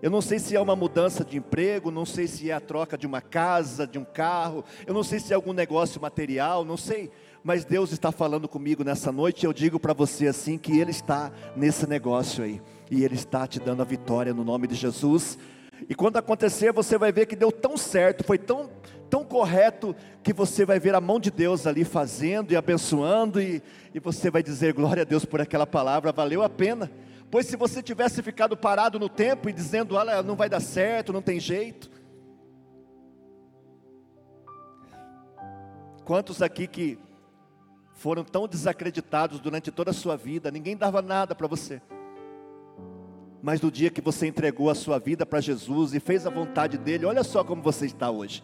Eu 0.00 0.10
não 0.10 0.20
sei 0.20 0.38
se 0.38 0.54
é 0.54 0.60
uma 0.60 0.76
mudança 0.76 1.24
de 1.24 1.36
emprego, 1.36 1.90
não 1.90 2.06
sei 2.06 2.28
se 2.28 2.50
é 2.50 2.54
a 2.54 2.60
troca 2.60 2.96
de 2.96 3.06
uma 3.06 3.20
casa, 3.20 3.84
de 3.84 3.98
um 3.98 4.04
carro, 4.04 4.64
eu 4.86 4.94
não 4.94 5.02
sei 5.02 5.18
se 5.18 5.32
é 5.32 5.36
algum 5.36 5.52
negócio 5.52 6.00
material, 6.00 6.64
não 6.64 6.76
sei, 6.76 7.10
mas 7.42 7.64
Deus 7.64 7.90
está 7.90 8.12
falando 8.12 8.46
comigo 8.46 8.84
nessa 8.84 9.10
noite. 9.10 9.44
Eu 9.44 9.52
digo 9.52 9.80
para 9.80 9.92
você 9.92 10.28
assim 10.28 10.56
que 10.56 10.78
Ele 10.78 10.92
está 10.92 11.32
nesse 11.56 11.84
negócio 11.84 12.44
aí, 12.44 12.62
e 12.88 13.02
Ele 13.02 13.16
está 13.16 13.46
te 13.46 13.58
dando 13.58 13.82
a 13.82 13.84
vitória 13.84 14.32
no 14.32 14.44
nome 14.44 14.68
de 14.68 14.76
Jesus. 14.76 15.36
E 15.86 15.94
quando 15.94 16.16
acontecer, 16.16 16.72
você 16.72 16.96
vai 16.96 17.12
ver 17.12 17.26
que 17.26 17.36
deu 17.36 17.52
tão 17.52 17.76
certo, 17.76 18.24
foi 18.24 18.38
tão, 18.38 18.70
tão 19.10 19.22
correto, 19.24 19.94
que 20.22 20.32
você 20.32 20.64
vai 20.64 20.80
ver 20.80 20.94
a 20.94 21.00
mão 21.00 21.20
de 21.20 21.30
Deus 21.30 21.66
ali 21.66 21.84
fazendo 21.84 22.52
e 22.52 22.56
abençoando, 22.56 23.40
e, 23.40 23.62
e 23.94 24.00
você 24.00 24.30
vai 24.30 24.42
dizer 24.42 24.72
glória 24.72 25.02
a 25.02 25.06
Deus 25.06 25.24
por 25.24 25.40
aquela 25.40 25.66
palavra, 25.66 26.12
valeu 26.12 26.42
a 26.42 26.48
pena. 26.48 26.90
Pois 27.30 27.46
se 27.46 27.56
você 27.56 27.82
tivesse 27.82 28.22
ficado 28.22 28.56
parado 28.56 28.98
no 28.98 29.08
tempo 29.08 29.48
e 29.48 29.52
dizendo, 29.52 29.94
olha, 29.94 30.22
não 30.22 30.34
vai 30.34 30.48
dar 30.48 30.60
certo, 30.60 31.12
não 31.12 31.20
tem 31.20 31.38
jeito. 31.38 31.90
Quantos 36.04 36.40
aqui 36.40 36.66
que 36.66 36.98
foram 37.92 38.24
tão 38.24 38.48
desacreditados 38.48 39.40
durante 39.40 39.70
toda 39.70 39.90
a 39.90 39.94
sua 39.94 40.16
vida, 40.16 40.50
ninguém 40.50 40.76
dava 40.76 41.02
nada 41.02 41.34
para 41.34 41.46
você. 41.46 41.82
Mas 43.42 43.60
no 43.60 43.70
dia 43.70 43.90
que 43.90 44.00
você 44.00 44.26
entregou 44.26 44.68
a 44.70 44.74
sua 44.74 44.98
vida 44.98 45.24
para 45.24 45.40
Jesus 45.40 45.94
e 45.94 46.00
fez 46.00 46.26
a 46.26 46.30
vontade 46.30 46.76
dele, 46.76 47.06
olha 47.06 47.22
só 47.22 47.44
como 47.44 47.62
você 47.62 47.86
está 47.86 48.10
hoje. 48.10 48.42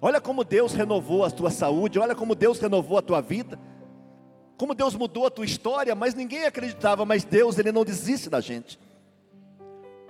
Olha 0.00 0.20
como 0.20 0.44
Deus 0.44 0.74
renovou 0.74 1.24
a 1.24 1.30
tua 1.30 1.50
saúde, 1.50 1.98
olha 1.98 2.14
como 2.14 2.34
Deus 2.34 2.60
renovou 2.60 2.98
a 2.98 3.02
tua 3.02 3.20
vida 3.20 3.58
como 4.58 4.74
Deus 4.74 4.96
mudou 4.96 5.24
a 5.24 5.30
tua 5.30 5.44
história, 5.44 5.94
mas 5.94 6.14
ninguém 6.14 6.44
acreditava, 6.44 7.06
mas 7.06 7.22
Deus, 7.22 7.56
Ele 7.58 7.70
não 7.70 7.84
desiste 7.84 8.28
da 8.28 8.40
gente. 8.40 8.78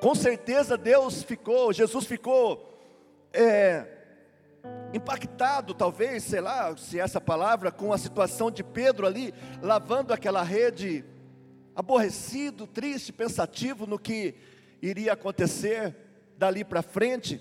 Com 0.01 0.15
certeza 0.15 0.79
Deus 0.79 1.23
ficou, 1.23 1.71
Jesus 1.71 2.07
ficou 2.07 2.81
é, 3.31 3.85
impactado, 4.95 5.75
talvez, 5.75 6.25
sei 6.25 6.41
lá, 6.41 6.75
se 6.79 6.99
é 6.99 7.03
essa 7.03 7.21
palavra, 7.21 7.71
com 7.71 7.93
a 7.93 7.99
situação 7.99 8.51
de 8.51 8.65
Pedro 8.65 9.07
ali, 9.07 9.35
lavando 9.61 10.15
aquela 10.15 10.43
rede, 10.43 11.05
aborrecido, 11.79 12.67
triste, 12.67 13.13
pensativo 13.13 13.87
no 13.87 14.01
que 14.01 14.35
iria 14.83 15.13
acontecer 15.13 15.95
dali 16.37 16.65
para 16.65 16.83
frente. 16.83 17.41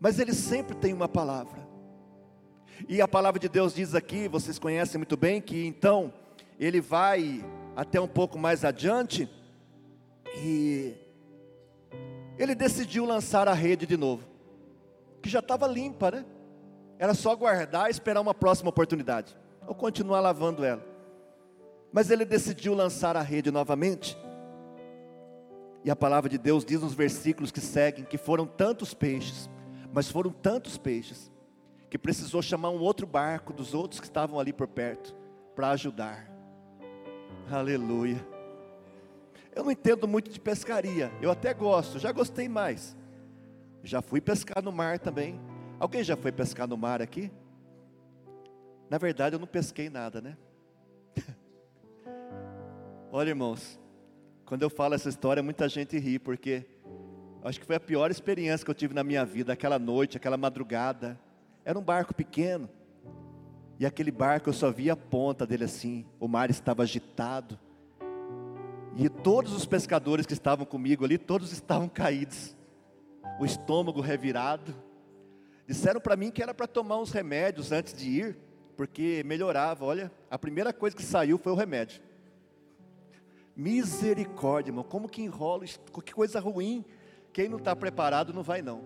Mas 0.00 0.18
ele 0.18 0.34
sempre 0.34 0.74
tem 0.74 0.92
uma 0.92 1.08
palavra. 1.08 1.64
E 2.88 3.00
a 3.00 3.06
palavra 3.06 3.38
de 3.38 3.48
Deus 3.48 3.72
diz 3.72 3.94
aqui, 3.94 4.26
vocês 4.26 4.58
conhecem 4.58 4.98
muito 4.98 5.16
bem, 5.16 5.40
que 5.40 5.64
então 5.64 6.12
ele 6.58 6.80
vai 6.80 7.44
até 7.76 8.00
um 8.00 8.08
pouco 8.08 8.36
mais 8.36 8.64
adiante 8.64 9.30
e 10.42 10.96
ele 12.36 12.56
decidiu 12.56 13.04
lançar 13.04 13.46
a 13.46 13.54
rede 13.54 13.86
de 13.86 13.96
novo, 13.96 14.24
que 15.22 15.28
já 15.28 15.38
estava 15.38 15.68
limpa, 15.68 16.10
né? 16.10 16.24
Era 16.98 17.14
só 17.14 17.36
guardar 17.36 17.86
e 17.86 17.92
esperar 17.92 18.20
uma 18.20 18.34
próxima 18.34 18.70
oportunidade, 18.70 19.36
ou 19.68 19.72
continuar 19.72 20.18
lavando 20.18 20.64
ela. 20.64 20.87
Mas 21.92 22.10
ele 22.10 22.24
decidiu 22.24 22.74
lançar 22.74 23.16
a 23.16 23.22
rede 23.22 23.50
novamente. 23.50 24.16
E 25.84 25.90
a 25.90 25.96
palavra 25.96 26.28
de 26.28 26.36
Deus 26.36 26.64
diz 26.64 26.80
nos 26.80 26.94
versículos 26.94 27.50
que 27.50 27.60
seguem 27.60 28.04
que 28.04 28.18
foram 28.18 28.46
tantos 28.46 28.92
peixes, 28.92 29.48
mas 29.92 30.10
foram 30.10 30.30
tantos 30.30 30.76
peixes, 30.76 31.30
que 31.88 31.96
precisou 31.96 32.42
chamar 32.42 32.70
um 32.70 32.80
outro 32.80 33.06
barco 33.06 33.52
dos 33.52 33.74
outros 33.74 34.00
que 34.00 34.06
estavam 34.06 34.38
ali 34.38 34.52
por 34.52 34.68
perto 34.68 35.14
para 35.54 35.70
ajudar. 35.70 36.30
Aleluia. 37.50 38.24
Eu 39.54 39.64
não 39.64 39.70
entendo 39.70 40.06
muito 40.06 40.30
de 40.30 40.38
pescaria, 40.38 41.10
eu 41.22 41.30
até 41.30 41.54
gosto, 41.54 41.98
já 41.98 42.12
gostei 42.12 42.48
mais. 42.48 42.96
Já 43.82 44.02
fui 44.02 44.20
pescar 44.20 44.62
no 44.62 44.70
mar 44.70 44.98
também. 44.98 45.40
Alguém 45.80 46.02
já 46.02 46.16
foi 46.16 46.32
pescar 46.32 46.68
no 46.68 46.76
mar 46.76 47.00
aqui? 47.00 47.30
Na 48.90 48.98
verdade, 48.98 49.36
eu 49.36 49.40
não 49.40 49.46
pesquei 49.46 49.88
nada, 49.88 50.20
né? 50.20 50.36
Olha, 53.10 53.30
irmãos, 53.30 53.80
quando 54.44 54.62
eu 54.62 54.68
falo 54.68 54.94
essa 54.94 55.08
história, 55.08 55.42
muita 55.42 55.66
gente 55.66 55.98
ri, 55.98 56.18
porque 56.18 56.66
acho 57.42 57.58
que 57.58 57.64
foi 57.64 57.76
a 57.76 57.80
pior 57.80 58.10
experiência 58.10 58.62
que 58.62 58.70
eu 58.70 58.74
tive 58.74 58.92
na 58.92 59.02
minha 59.02 59.24
vida, 59.24 59.50
aquela 59.50 59.78
noite, 59.78 60.18
aquela 60.18 60.36
madrugada. 60.36 61.18
Era 61.64 61.78
um 61.78 61.82
barco 61.82 62.14
pequeno. 62.14 62.68
E 63.80 63.86
aquele 63.86 64.10
barco 64.10 64.50
eu 64.50 64.52
só 64.52 64.70
via 64.70 64.92
a 64.92 64.96
ponta 64.96 65.46
dele 65.46 65.64
assim. 65.64 66.04
O 66.20 66.28
mar 66.28 66.50
estava 66.50 66.82
agitado. 66.82 67.58
E 68.94 69.08
todos 69.08 69.54
os 69.54 69.64
pescadores 69.64 70.26
que 70.26 70.34
estavam 70.34 70.66
comigo 70.66 71.02
ali, 71.02 71.16
todos 71.16 71.50
estavam 71.50 71.88
caídos. 71.88 72.54
O 73.40 73.46
estômago 73.46 74.02
revirado. 74.02 74.74
Disseram 75.66 75.98
para 76.00 76.14
mim 76.14 76.30
que 76.30 76.42
era 76.42 76.52
para 76.52 76.66
tomar 76.66 76.98
uns 76.98 77.10
remédios 77.10 77.72
antes 77.72 77.94
de 77.94 78.06
ir, 78.06 78.36
porque 78.76 79.22
melhorava. 79.24 79.86
Olha, 79.86 80.12
a 80.30 80.38
primeira 80.38 80.74
coisa 80.74 80.94
que 80.94 81.02
saiu 81.02 81.38
foi 81.38 81.52
o 81.52 81.56
remédio. 81.56 82.02
Misericórdia, 83.58 84.70
irmão, 84.70 84.84
como 84.84 85.08
que 85.08 85.20
enrola, 85.20 85.64
que 85.66 86.14
coisa 86.14 86.38
ruim. 86.38 86.84
Quem 87.32 87.48
não 87.48 87.58
está 87.58 87.74
preparado 87.74 88.32
não 88.32 88.44
vai 88.44 88.62
não. 88.62 88.80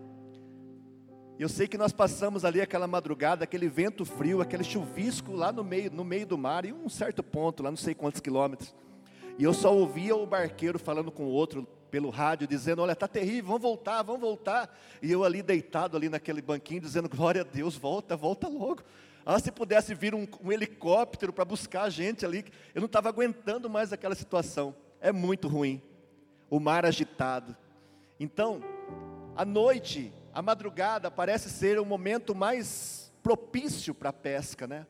Eu 1.38 1.46
sei 1.46 1.68
que 1.68 1.76
nós 1.76 1.92
passamos 1.92 2.42
ali 2.42 2.58
aquela 2.58 2.86
madrugada, 2.86 3.44
aquele 3.44 3.68
vento 3.68 4.06
frio, 4.06 4.40
aquele 4.40 4.64
chuvisco 4.64 5.32
lá 5.32 5.52
no 5.52 5.62
meio, 5.62 5.90
no 5.90 6.02
meio 6.02 6.26
do 6.26 6.38
mar, 6.38 6.64
em 6.64 6.72
um 6.72 6.88
certo 6.88 7.22
ponto, 7.22 7.62
lá 7.62 7.70
não 7.70 7.76
sei 7.76 7.94
quantos 7.94 8.22
quilômetros. 8.22 8.74
E 9.38 9.44
eu 9.44 9.52
só 9.52 9.76
ouvia 9.76 10.16
o 10.16 10.26
barqueiro 10.26 10.78
falando 10.78 11.12
com 11.12 11.24
o 11.24 11.30
outro 11.30 11.68
pelo 11.90 12.08
rádio, 12.08 12.46
dizendo: 12.46 12.80
Olha, 12.80 12.92
está 12.92 13.06
terrível, 13.06 13.48
vamos 13.48 13.62
voltar, 13.62 14.02
vamos 14.02 14.22
voltar. 14.22 14.74
E 15.02 15.12
eu 15.12 15.22
ali 15.22 15.42
deitado 15.42 15.98
ali 15.98 16.08
naquele 16.08 16.40
banquinho, 16.40 16.80
dizendo: 16.80 17.10
Glória 17.10 17.42
a 17.42 17.44
Deus, 17.44 17.76
volta, 17.76 18.16
volta 18.16 18.48
logo. 18.48 18.82
Ah, 19.24 19.38
se 19.38 19.52
pudesse 19.52 19.94
vir 19.94 20.14
um, 20.14 20.26
um 20.42 20.50
helicóptero 20.50 21.32
para 21.32 21.44
buscar 21.44 21.84
a 21.84 21.90
gente 21.90 22.26
ali, 22.26 22.44
eu 22.74 22.80
não 22.80 22.86
estava 22.86 23.08
aguentando 23.08 23.70
mais 23.70 23.92
aquela 23.92 24.14
situação. 24.14 24.74
É 25.00 25.12
muito 25.12 25.48
ruim. 25.48 25.80
O 26.50 26.58
mar 26.58 26.84
agitado. 26.84 27.56
Então, 28.18 28.60
à 29.36 29.44
noite, 29.44 30.12
a 30.34 30.42
madrugada 30.42 31.10
parece 31.10 31.48
ser 31.48 31.78
o 31.78 31.84
momento 31.84 32.34
mais 32.34 33.12
propício 33.22 33.94
para 33.94 34.10
a 34.10 34.12
pesca, 34.12 34.66
né? 34.66 34.86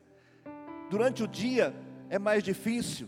Durante 0.89 1.23
o 1.23 1.27
dia 1.27 1.73
é 2.09 2.17
mais 2.17 2.43
difícil. 2.43 3.07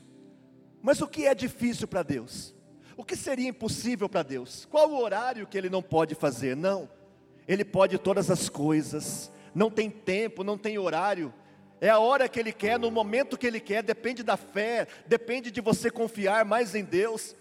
Mas 0.81 1.01
o 1.01 1.07
que 1.07 1.25
é 1.25 1.33
difícil 1.33 1.87
para 1.87 2.03
Deus? 2.03 2.53
O 2.95 3.03
que 3.03 3.15
seria 3.15 3.49
impossível 3.49 4.07
para 4.07 4.23
Deus? 4.23 4.65
Qual 4.65 4.89
o 4.89 5.01
horário 5.01 5.47
que 5.47 5.57
Ele 5.57 5.69
não 5.69 5.81
pode 5.81 6.15
fazer? 6.15 6.55
Não, 6.55 6.89
Ele 7.47 7.65
pode 7.65 7.97
todas 7.97 8.29
as 8.31 8.47
coisas, 8.49 9.31
não 9.55 9.71
tem 9.71 9.89
tempo, 9.89 10.43
não 10.43 10.57
tem 10.57 10.77
horário, 10.77 11.33
é 11.81 11.89
a 11.89 11.99
hora 11.99 12.27
que 12.27 12.39
Ele 12.39 12.51
quer, 12.51 12.79
no 12.79 12.89
momento 12.91 13.37
que 13.37 13.47
Ele 13.47 13.59
quer, 13.59 13.81
depende 13.81 14.21
da 14.21 14.37
fé, 14.37 14.87
depende 15.07 15.51
de 15.51 15.61
você 15.61 15.89
confiar 15.89 16.45
mais 16.45 16.75
em 16.75 16.83
Deus. 16.83 17.35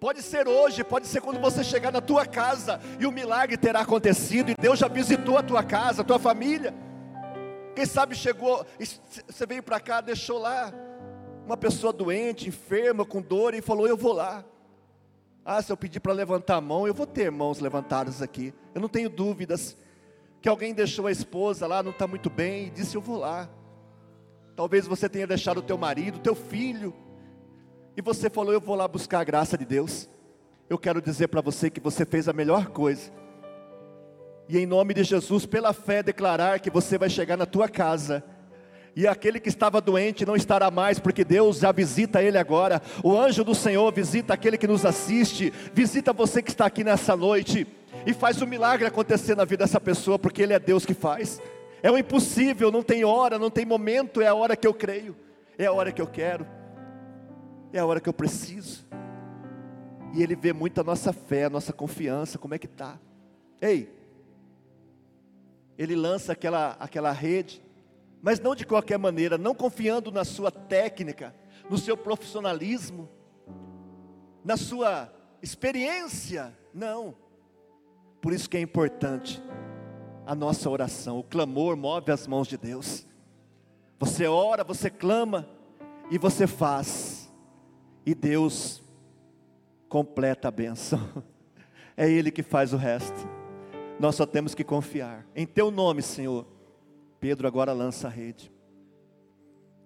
Pode 0.00 0.22
ser 0.22 0.48
hoje, 0.48 0.82
pode 0.82 1.06
ser 1.06 1.20
quando 1.20 1.40
você 1.40 1.62
chegar 1.62 1.92
na 1.92 2.00
tua 2.00 2.26
casa 2.26 2.80
e 2.98 3.06
o 3.06 3.12
milagre 3.12 3.56
terá 3.56 3.80
acontecido 3.80 4.50
e 4.50 4.54
Deus 4.54 4.78
já 4.78 4.88
visitou 4.88 5.38
a 5.38 5.42
tua 5.42 5.62
casa, 5.62 6.02
a 6.02 6.04
tua 6.04 6.18
família. 6.18 6.74
Quem 7.74 7.86
sabe 7.86 8.14
chegou, 8.14 8.66
você 8.78 9.46
veio 9.46 9.62
para 9.62 9.80
cá, 9.80 10.00
deixou 10.00 10.38
lá 10.38 10.72
uma 11.46 11.56
pessoa 11.56 11.92
doente, 11.92 12.48
enferma, 12.48 13.04
com 13.04 13.22
dor 13.22 13.54
e 13.54 13.62
falou: 13.62 13.86
Eu 13.86 13.96
vou 13.96 14.12
lá. 14.12 14.44
Ah, 15.44 15.62
se 15.62 15.72
eu 15.72 15.76
pedir 15.76 16.00
para 16.00 16.12
levantar 16.12 16.56
a 16.56 16.60
mão, 16.60 16.86
eu 16.86 16.94
vou 16.94 17.06
ter 17.06 17.30
mãos 17.30 17.58
levantadas 17.58 18.20
aqui. 18.22 18.52
Eu 18.74 18.80
não 18.80 18.88
tenho 18.88 19.08
dúvidas 19.08 19.76
que 20.42 20.48
alguém 20.48 20.74
deixou 20.74 21.06
a 21.06 21.12
esposa 21.12 21.68
lá, 21.68 21.84
não 21.84 21.92
está 21.92 22.06
muito 22.08 22.28
bem, 22.28 22.66
e 22.66 22.70
disse: 22.70 22.96
Eu 22.96 23.00
vou 23.00 23.16
lá. 23.16 23.48
Talvez 24.56 24.88
você 24.88 25.08
tenha 25.08 25.26
deixado 25.26 25.58
o 25.58 25.62
teu 25.62 25.78
marido, 25.78 26.16
o 26.16 26.20
teu 26.20 26.34
filho, 26.34 26.92
e 27.96 28.02
você 28.02 28.28
falou: 28.28 28.52
Eu 28.52 28.60
vou 28.60 28.74
lá 28.74 28.88
buscar 28.88 29.20
a 29.20 29.24
graça 29.24 29.56
de 29.56 29.64
Deus. 29.64 30.08
Eu 30.68 30.78
quero 30.78 31.00
dizer 31.00 31.28
para 31.28 31.40
você 31.40 31.70
que 31.70 31.80
você 31.80 32.04
fez 32.04 32.28
a 32.28 32.32
melhor 32.32 32.66
coisa. 32.66 33.12
E 34.48 34.58
em 34.58 34.66
nome 34.66 34.92
de 34.94 35.04
Jesus, 35.04 35.46
pela 35.46 35.72
fé, 35.72 36.02
declarar 36.02 36.58
que 36.58 36.70
você 36.70 36.98
vai 36.98 37.08
chegar 37.08 37.36
na 37.36 37.46
tua 37.46 37.68
casa. 37.68 38.24
E 38.96 39.06
aquele 39.06 39.38
que 39.38 39.48
estava 39.48 39.80
doente 39.80 40.26
não 40.26 40.34
estará 40.34 40.70
mais, 40.70 40.98
porque 40.98 41.24
Deus 41.24 41.58
já 41.58 41.70
visita 41.70 42.20
ele 42.20 42.36
agora. 42.36 42.82
O 43.02 43.16
anjo 43.16 43.44
do 43.44 43.54
Senhor 43.54 43.90
visita 43.92 44.34
aquele 44.34 44.58
que 44.58 44.66
nos 44.66 44.84
assiste, 44.84 45.52
visita 45.72 46.12
você 46.12 46.42
que 46.42 46.50
está 46.50 46.66
aqui 46.66 46.82
nessa 46.82 47.16
noite 47.16 47.66
e 48.06 48.12
faz 48.12 48.40
o 48.40 48.44
um 48.44 48.48
milagre 48.48 48.86
acontecer 48.86 49.36
na 49.36 49.44
vida 49.44 49.64
dessa 49.64 49.80
pessoa, 49.80 50.18
porque 50.18 50.42
Ele 50.42 50.52
é 50.52 50.58
Deus 50.58 50.84
que 50.84 50.94
faz. 50.94 51.40
É 51.82 51.90
o 51.90 51.98
impossível, 51.98 52.70
não 52.70 52.82
tem 52.82 53.04
hora, 53.04 53.38
não 53.38 53.50
tem 53.50 53.64
momento, 53.64 54.20
é 54.20 54.26
a 54.26 54.34
hora 54.34 54.56
que 54.56 54.66
eu 54.66 54.74
creio, 54.74 55.16
é 55.58 55.66
a 55.66 55.72
hora 55.72 55.92
que 55.92 56.00
eu 56.00 56.06
quero 56.06 56.46
é 57.72 57.78
a 57.78 57.86
hora 57.86 58.00
que 58.00 58.08
eu 58.08 58.12
preciso. 58.12 58.86
E 60.14 60.22
Ele 60.22 60.36
vê 60.36 60.52
muito 60.52 60.80
a 60.80 60.84
nossa 60.84 61.12
fé, 61.12 61.44
a 61.44 61.50
nossa 61.50 61.72
confiança, 61.72 62.38
como 62.38 62.54
é 62.54 62.58
que 62.58 62.66
está. 62.66 62.98
Ei, 63.60 63.90
Ele 65.78 65.96
lança 65.96 66.32
aquela, 66.32 66.76
aquela 66.78 67.10
rede, 67.10 67.62
mas 68.20 68.38
não 68.38 68.54
de 68.54 68.66
qualquer 68.66 68.98
maneira, 68.98 69.38
não 69.38 69.54
confiando 69.54 70.12
na 70.12 70.24
sua 70.24 70.50
técnica, 70.50 71.34
no 71.68 71.78
seu 71.78 71.96
profissionalismo, 71.96 73.08
na 74.44 74.56
sua 74.56 75.10
experiência. 75.40 76.56
Não. 76.74 77.14
Por 78.22 78.32
isso 78.32 78.48
que 78.48 78.56
é 78.56 78.60
importante 78.60 79.42
a 80.24 80.32
nossa 80.32 80.70
oração. 80.70 81.18
O 81.18 81.24
clamor 81.24 81.76
move 81.76 82.12
as 82.12 82.24
mãos 82.28 82.46
de 82.46 82.56
Deus. 82.56 83.04
Você 83.98 84.28
ora, 84.28 84.62
você 84.62 84.88
clama 84.88 85.48
e 86.08 86.16
você 86.18 86.46
faz. 86.46 87.28
E 88.06 88.14
Deus 88.14 88.80
completa 89.88 90.48
a 90.48 90.50
benção. 90.50 91.00
É 91.94 92.10
Ele 92.10 92.30
que 92.30 92.42
faz 92.42 92.72
o 92.72 92.78
resto. 92.78 93.28
Nós 94.00 94.14
só 94.14 94.24
temos 94.24 94.54
que 94.54 94.64
confiar. 94.64 95.26
Em 95.36 95.46
Teu 95.46 95.70
nome, 95.70 96.00
Senhor. 96.00 96.46
Pedro 97.20 97.46
agora 97.46 97.74
lança 97.74 98.08
a 98.08 98.10
rede. 98.10 98.50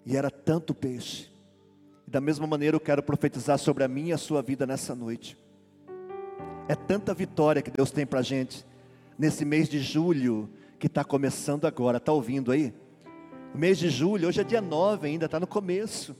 E 0.04 0.16
era 0.16 0.30
tanto 0.30 0.72
peixe. 0.72 1.28
E 2.06 2.10
da 2.10 2.20
mesma 2.20 2.46
maneira 2.46 2.76
eu 2.76 2.80
quero 2.80 3.02
profetizar 3.02 3.58
sobre 3.58 3.82
a 3.82 3.88
minha 3.88 4.10
e 4.10 4.12
a 4.12 4.18
sua 4.18 4.40
vida 4.40 4.64
nessa 4.64 4.94
noite. 4.94 5.36
É 6.68 6.75
tanta 6.75 7.14
vitória 7.14 7.62
que 7.62 7.70
Deus 7.70 7.92
tem 7.92 8.04
para 8.04 8.18
a 8.18 8.23
gente 8.23 8.66
nesse 9.16 9.44
mês 9.44 9.68
de 9.68 9.78
julho 9.78 10.50
que 10.80 10.88
está 10.88 11.04
começando 11.04 11.64
agora. 11.64 11.99
Está 11.99 12.12
ouvindo 12.12 12.50
aí? 12.50 12.75
O 13.54 13.58
mês 13.58 13.78
de 13.78 13.88
julho, 13.88 14.26
hoje 14.26 14.40
é 14.40 14.44
dia 14.44 14.61
9 14.61 15.06
ainda, 15.06 15.26
está 15.26 15.38
no 15.38 15.46
começo. 15.46 16.16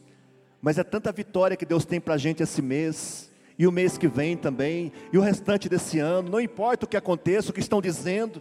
Mas 0.63 0.79
é 0.79 0.85
tanta 0.85 1.11
vitória 1.11 1.57
que 1.57 1.67
Deus 1.67 1.85
tem 1.85 2.01
para 2.01 2.15
a 2.15 2.19
gente 2.19 2.45
esse 2.45 2.63
mês, 2.63 3.31
e 3.59 3.67
o 3.67 3.73
mês 3.73 3.99
que 3.99 4.07
vem 4.07 4.37
também, 4.37 4.93
e 5.13 5.19
o 5.19 5.21
restante 5.21 5.69
desse 5.69 5.99
ano, 5.99 6.31
não 6.31 6.41
importa 6.41 6.87
o 6.87 6.89
que 6.89 6.97
aconteça, 6.97 7.51
o 7.51 7.53
que 7.53 7.61
estão 7.61 7.83
dizendo. 7.83 8.41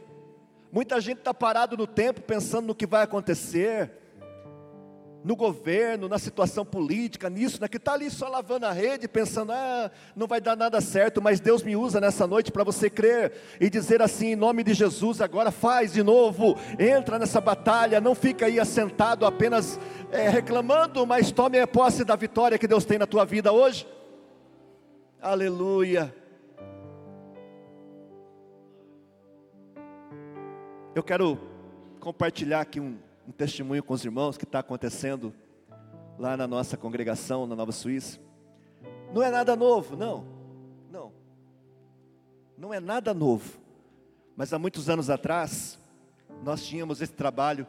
Muita 0.72 1.02
gente 1.02 1.18
está 1.20 1.34
parado 1.34 1.76
no 1.76 1.88
tempo 1.88 2.22
pensando 2.22 2.68
no 2.68 2.76
que 2.76 2.86
vai 2.86 3.02
acontecer, 3.02 3.92
no 5.26 5.36
governo, 5.36 6.08
na 6.08 6.20
situação 6.20 6.64
política, 6.64 7.32
nisso, 7.32 7.60
naquilo, 7.60 7.80
está 7.80 7.94
ali 7.94 8.12
só 8.12 8.28
lavando 8.28 8.68
a 8.68 8.72
rede, 8.72 9.08
pensando, 9.08 9.52
ah, 9.52 9.90
não 10.16 10.28
vai 10.28 10.40
dar 10.40 10.56
nada 10.56 10.80
certo, 10.80 11.20
mas 11.20 11.40
Deus 11.40 11.64
me 11.64 11.76
usa 11.76 12.00
nessa 12.00 12.28
noite 12.28 12.52
para 12.52 12.64
você 12.64 12.92
crer 12.92 13.34
e 13.60 13.68
dizer 13.68 14.04
assim, 14.04 14.34
em 14.34 14.36
nome 14.36 14.64
de 14.64 14.76
Jesus, 14.76 15.22
agora 15.22 15.50
faz 15.50 15.94
de 15.94 16.04
novo, 16.04 16.56
entra 16.78 17.18
nessa 17.18 17.42
batalha, 17.42 18.00
não 18.00 18.14
fica 18.14 18.46
aí 18.46 18.60
assentado 18.60 19.26
apenas 19.26 19.80
é, 20.12 20.30
reclamando, 20.30 21.08
mas 21.08 21.32
tome 21.32 21.60
a 21.60 21.66
posse 21.66 22.04
da 22.04 22.16
vitória 22.16 22.60
que 22.60 22.68
Deus 22.68 22.86
tem 22.86 23.00
na 23.00 23.08
tua 23.08 23.26
vida 23.26 23.52
hoje. 23.52 23.88
Aleluia. 25.20 26.14
Eu 30.94 31.02
quero 31.02 31.40
compartilhar 32.00 32.62
aqui 32.62 32.80
um, 32.80 33.00
um 33.28 33.32
testemunho 33.32 33.84
com 33.84 33.94
os 33.94 34.04
irmãos 34.04 34.38
que 34.38 34.44
está 34.44 34.60
acontecendo 34.60 35.34
lá 36.18 36.38
na 36.38 36.48
nossa 36.48 36.78
congregação 36.78 37.48
na 37.48 37.56
Nova 37.56 37.72
Suíça. 37.72 38.20
Não 39.14 39.22
é 39.22 39.30
nada 39.30 39.56
novo, 39.56 39.96
não, 39.96 40.26
não, 40.92 41.12
não 42.58 42.74
é 42.74 42.80
nada 42.80 43.14
novo. 43.14 43.60
Mas 44.36 44.54
há 44.54 44.60
muitos 44.60 44.90
anos 44.90 45.10
atrás, 45.10 45.80
nós 46.44 46.64
tínhamos 46.66 47.02
esse 47.02 47.14
trabalho 47.14 47.66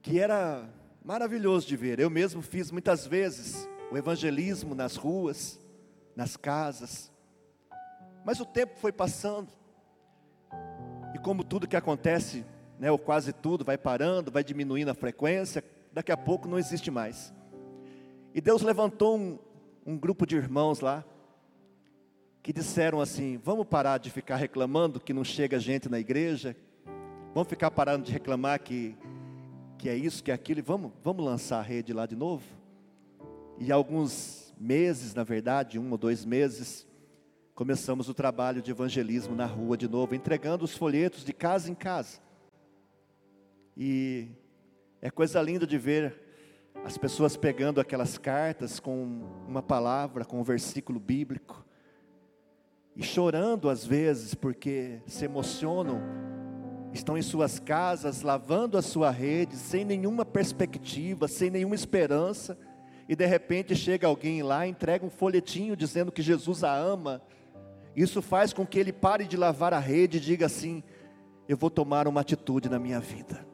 que 0.00 0.18
era 0.18 0.68
maravilhoso 1.04 1.66
de 1.66 1.76
ver. 1.76 2.00
Eu 2.00 2.10
mesmo 2.10 2.42
fiz 2.42 2.70
muitas 2.70 3.06
vezes 3.06 3.68
o 3.90 3.96
evangelismo 3.96 4.74
nas 4.74 4.96
ruas, 4.96 5.60
nas 6.16 6.36
casas. 6.36 7.12
Mas 8.24 8.40
o 8.40 8.46
tempo 8.46 8.78
foi 8.78 8.92
passando. 8.92 9.48
E 11.14 11.18
como 11.18 11.44
tudo 11.44 11.68
que 11.68 11.76
acontece 11.76 12.44
né, 12.82 12.90
ou 12.90 12.98
quase 12.98 13.32
tudo, 13.32 13.64
vai 13.64 13.78
parando, 13.78 14.32
vai 14.32 14.42
diminuindo 14.42 14.90
a 14.90 14.94
frequência, 14.94 15.62
daqui 15.92 16.10
a 16.10 16.16
pouco 16.16 16.48
não 16.48 16.58
existe 16.58 16.90
mais. 16.90 17.32
E 18.34 18.40
Deus 18.40 18.60
levantou 18.60 19.16
um, 19.16 19.38
um 19.86 19.96
grupo 19.96 20.26
de 20.26 20.34
irmãos 20.34 20.80
lá, 20.80 21.04
que 22.42 22.52
disseram 22.52 23.00
assim: 23.00 23.38
vamos 23.44 23.68
parar 23.68 23.98
de 23.98 24.10
ficar 24.10 24.34
reclamando 24.34 24.98
que 24.98 25.12
não 25.12 25.22
chega 25.22 25.60
gente 25.60 25.88
na 25.88 26.00
igreja, 26.00 26.56
vamos 27.32 27.48
ficar 27.48 27.70
parando 27.70 28.04
de 28.04 28.10
reclamar 28.10 28.58
que, 28.58 28.96
que 29.78 29.88
é 29.88 29.94
isso, 29.94 30.20
que 30.20 30.32
é 30.32 30.34
aquilo, 30.34 30.58
e 30.58 30.62
vamos, 30.62 30.90
vamos 31.04 31.24
lançar 31.24 31.60
a 31.60 31.62
rede 31.62 31.92
lá 31.92 32.04
de 32.04 32.16
novo. 32.16 32.42
E 33.60 33.70
alguns 33.70 34.52
meses, 34.58 35.14
na 35.14 35.22
verdade, 35.22 35.78
um 35.78 35.88
ou 35.92 35.96
dois 35.96 36.24
meses, 36.24 36.84
começamos 37.54 38.08
o 38.08 38.14
trabalho 38.14 38.60
de 38.60 38.72
evangelismo 38.72 39.36
na 39.36 39.46
rua 39.46 39.76
de 39.76 39.86
novo, 39.86 40.16
entregando 40.16 40.64
os 40.64 40.76
folhetos 40.76 41.24
de 41.24 41.32
casa 41.32 41.70
em 41.70 41.76
casa. 41.76 42.31
E 43.76 44.28
é 45.00 45.10
coisa 45.10 45.40
linda 45.40 45.66
de 45.66 45.78
ver 45.78 46.20
as 46.84 46.98
pessoas 46.98 47.36
pegando 47.36 47.80
aquelas 47.80 48.18
cartas 48.18 48.80
com 48.80 49.22
uma 49.46 49.62
palavra, 49.62 50.24
com 50.24 50.40
um 50.40 50.42
versículo 50.42 50.98
bíblico, 50.98 51.64
e 52.94 53.02
chorando 53.02 53.70
às 53.70 53.86
vezes 53.86 54.34
porque 54.34 55.00
se 55.06 55.24
emocionam, 55.24 56.02
estão 56.92 57.16
em 57.16 57.22
suas 57.22 57.58
casas 57.58 58.22
lavando 58.22 58.76
a 58.76 58.82
sua 58.82 59.10
rede, 59.10 59.56
sem 59.56 59.84
nenhuma 59.84 60.24
perspectiva, 60.24 61.26
sem 61.28 61.50
nenhuma 61.50 61.74
esperança, 61.74 62.58
e 63.08 63.16
de 63.16 63.26
repente 63.26 63.74
chega 63.74 64.06
alguém 64.06 64.42
lá, 64.42 64.66
entrega 64.66 65.04
um 65.04 65.10
folhetinho 65.10 65.76
dizendo 65.76 66.12
que 66.12 66.22
Jesus 66.22 66.62
a 66.64 66.74
ama. 66.74 67.22
Isso 67.96 68.22
faz 68.22 68.52
com 68.52 68.66
que 68.66 68.78
ele 68.78 68.92
pare 68.92 69.24
de 69.26 69.36
lavar 69.36 69.74
a 69.74 69.78
rede 69.78 70.18
e 70.18 70.20
diga 70.20 70.46
assim: 70.46 70.82
Eu 71.48 71.56
vou 71.56 71.68
tomar 71.68 72.06
uma 72.06 72.20
atitude 72.20 72.68
na 72.68 72.78
minha 72.78 73.00
vida. 73.00 73.51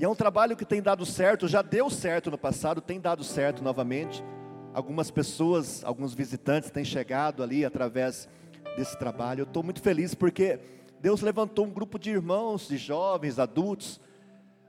E 0.00 0.04
é 0.04 0.08
um 0.08 0.14
trabalho 0.14 0.56
que 0.56 0.64
tem 0.64 0.80
dado 0.80 1.04
certo, 1.04 1.46
já 1.46 1.60
deu 1.60 1.90
certo 1.90 2.30
no 2.30 2.38
passado, 2.38 2.80
tem 2.80 2.98
dado 2.98 3.22
certo 3.22 3.62
novamente. 3.62 4.24
Algumas 4.72 5.10
pessoas, 5.10 5.84
alguns 5.84 6.14
visitantes 6.14 6.70
têm 6.70 6.86
chegado 6.86 7.42
ali 7.42 7.66
através 7.66 8.26
desse 8.78 8.98
trabalho. 8.98 9.42
Eu 9.42 9.44
estou 9.44 9.62
muito 9.62 9.82
feliz 9.82 10.14
porque 10.14 10.58
Deus 11.02 11.20
levantou 11.20 11.66
um 11.66 11.70
grupo 11.70 11.98
de 11.98 12.08
irmãos, 12.08 12.66
de 12.66 12.78
jovens, 12.78 13.38
adultos. 13.38 14.00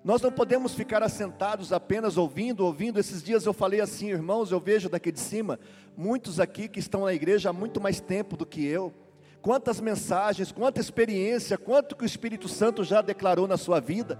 Nós 0.03 0.21
não 0.21 0.33
podemos 0.33 0.73
ficar 0.73 1.01
assentados 1.01 1.71
apenas 1.71 2.17
ouvindo, 2.17 2.65
ouvindo. 2.65 2.99
Esses 2.99 3.23
dias 3.23 3.45
eu 3.45 3.53
falei 3.53 3.79
assim, 3.79 4.09
irmãos, 4.09 4.51
eu 4.51 4.59
vejo 4.59 4.89
daqui 4.89 5.13
de 5.13 5.19
cima 5.21 5.57
muitos 5.95 6.41
aqui 6.41 6.67
que 6.67 6.79
estão 6.79 7.05
na 7.05 7.13
igreja 7.13 7.51
há 7.51 7.53
muito 7.53 7.79
mais 7.79 8.01
tempo 8.01 8.35
do 8.35 8.45
que 8.45 8.65
eu. 8.65 8.93
Quantas 9.41 9.79
mensagens, 9.79 10.51
quanta 10.51 10.81
experiência, 10.81 11.57
quanto 11.57 11.95
que 11.95 12.03
o 12.03 12.05
Espírito 12.05 12.49
Santo 12.49 12.83
já 12.83 13.01
declarou 13.01 13.47
na 13.47 13.55
sua 13.55 13.79
vida. 13.79 14.19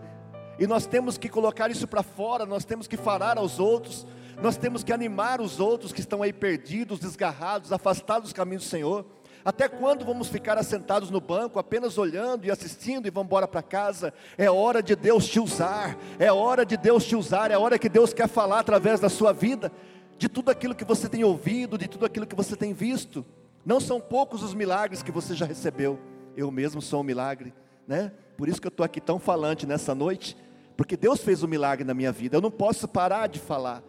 E 0.59 0.67
nós 0.67 0.85
temos 0.85 1.17
que 1.17 1.29
colocar 1.29 1.71
isso 1.71 1.87
para 1.87 2.03
fora, 2.03 2.45
nós 2.45 2.65
temos 2.65 2.87
que 2.87 2.97
falar 2.97 3.37
aos 3.37 3.59
outros, 3.59 4.05
nós 4.41 4.57
temos 4.57 4.83
que 4.83 4.91
animar 4.91 5.39
os 5.41 5.59
outros 5.59 5.91
que 5.91 5.99
estão 5.99 6.21
aí 6.21 6.33
perdidos, 6.33 6.99
desgarrados, 6.99 7.71
afastados 7.71 8.23
dos 8.23 8.33
caminhos 8.33 8.63
do 8.63 8.69
Senhor. 8.69 9.05
Até 9.43 9.67
quando 9.67 10.05
vamos 10.05 10.27
ficar 10.27 10.57
assentados 10.57 11.09
no 11.09 11.19
banco, 11.19 11.57
apenas 11.57 11.97
olhando 11.97 12.45
e 12.45 12.51
assistindo 12.51 13.07
e 13.07 13.09
vamos 13.09 13.27
embora 13.27 13.47
para 13.47 13.63
casa? 13.63 14.13
É 14.37 14.49
hora 14.51 14.83
de 14.83 14.95
Deus 14.95 15.27
te 15.27 15.39
usar, 15.39 15.97
é 16.19 16.31
hora 16.31 16.63
de 16.63 16.77
Deus 16.77 17.05
te 17.05 17.15
usar, 17.15 17.49
é 17.49 17.57
hora 17.57 17.79
que 17.79 17.89
Deus 17.89 18.13
quer 18.13 18.27
falar 18.27 18.59
através 18.59 18.99
da 18.99 19.09
sua 19.09 19.33
vida, 19.33 19.71
de 20.17 20.29
tudo 20.29 20.51
aquilo 20.51 20.75
que 20.75 20.85
você 20.85 21.09
tem 21.09 21.23
ouvido, 21.23 21.77
de 21.77 21.87
tudo 21.87 22.05
aquilo 22.05 22.27
que 22.27 22.35
você 22.35 22.55
tem 22.55 22.73
visto. 22.73 23.25
Não 23.65 23.79
são 23.79 23.99
poucos 23.99 24.43
os 24.43 24.53
milagres 24.53 25.01
que 25.01 25.11
você 25.11 25.33
já 25.33 25.45
recebeu, 25.45 25.99
eu 26.37 26.51
mesmo 26.51 26.81
sou 26.81 27.01
um 27.01 27.03
milagre, 27.03 27.53
né? 27.87 28.11
Por 28.41 28.49
isso 28.49 28.59
que 28.59 28.65
eu 28.65 28.69
estou 28.69 28.83
aqui 28.83 28.99
tão 28.99 29.19
falante 29.19 29.67
nessa 29.67 29.93
noite, 29.93 30.35
porque 30.75 30.97
Deus 30.97 31.21
fez 31.21 31.43
um 31.43 31.47
milagre 31.47 31.85
na 31.85 31.93
minha 31.93 32.11
vida. 32.11 32.37
Eu 32.37 32.41
não 32.41 32.49
posso 32.49 32.87
parar 32.87 33.27
de 33.27 33.37
falar. 33.37 33.83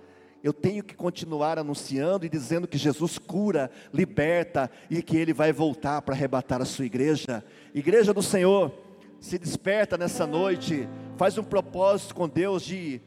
Eu 0.44 0.52
tenho 0.52 0.84
que 0.84 0.94
continuar 0.94 1.58
anunciando 1.58 2.26
e 2.26 2.28
dizendo 2.28 2.68
que 2.68 2.76
Jesus 2.76 3.16
cura, 3.16 3.70
liberta 3.94 4.70
e 4.90 5.02
que 5.02 5.16
Ele 5.16 5.32
vai 5.32 5.54
voltar 5.54 6.02
para 6.02 6.14
arrebatar 6.14 6.60
a 6.60 6.66
sua 6.66 6.84
igreja. 6.84 7.42
Igreja 7.72 8.12
do 8.12 8.22
Senhor, 8.22 8.70
se 9.18 9.38
desperta 9.38 9.96
nessa 9.96 10.26
noite, 10.26 10.86
faz 11.16 11.38
um 11.38 11.44
propósito 11.44 12.14
com 12.14 12.28
Deus 12.28 12.62
de 12.62 13.00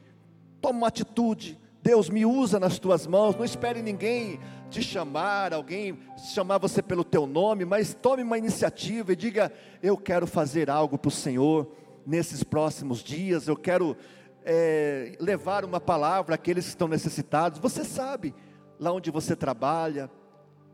toma 0.59 0.79
uma 0.79 0.87
atitude. 0.87 1.59
Deus 1.85 2.09
me 2.09 2.25
usa 2.25 2.59
nas 2.59 2.79
tuas 2.79 3.05
mãos. 3.05 3.35
Não 3.35 3.45
espere 3.45 3.79
ninguém 3.79 4.39
te 4.71 4.81
chamar, 4.81 5.53
alguém 5.53 5.99
chamar 6.33 6.57
você 6.57 6.81
pelo 6.81 7.03
teu 7.03 7.27
nome, 7.27 7.63
mas 7.63 7.93
tome 7.93 8.23
uma 8.23 8.39
iniciativa 8.39 9.13
e 9.13 9.15
diga: 9.15 9.53
eu 9.83 9.95
quero 9.95 10.25
fazer 10.25 10.67
algo 10.67 10.97
para 10.97 11.09
o 11.09 11.11
Senhor 11.11 11.71
nesses 12.03 12.43
próximos 12.43 13.03
dias, 13.03 13.47
eu 13.47 13.55
quero 13.55 13.95
é, 14.43 15.15
levar 15.19 15.63
uma 15.63 15.79
palavra 15.79 16.33
àqueles 16.33 16.65
que 16.65 16.69
estão 16.69 16.87
necessitados. 16.87 17.59
Você 17.59 17.83
sabe, 17.83 18.33
lá 18.79 18.91
onde 18.91 19.11
você 19.11 19.35
trabalha, 19.35 20.09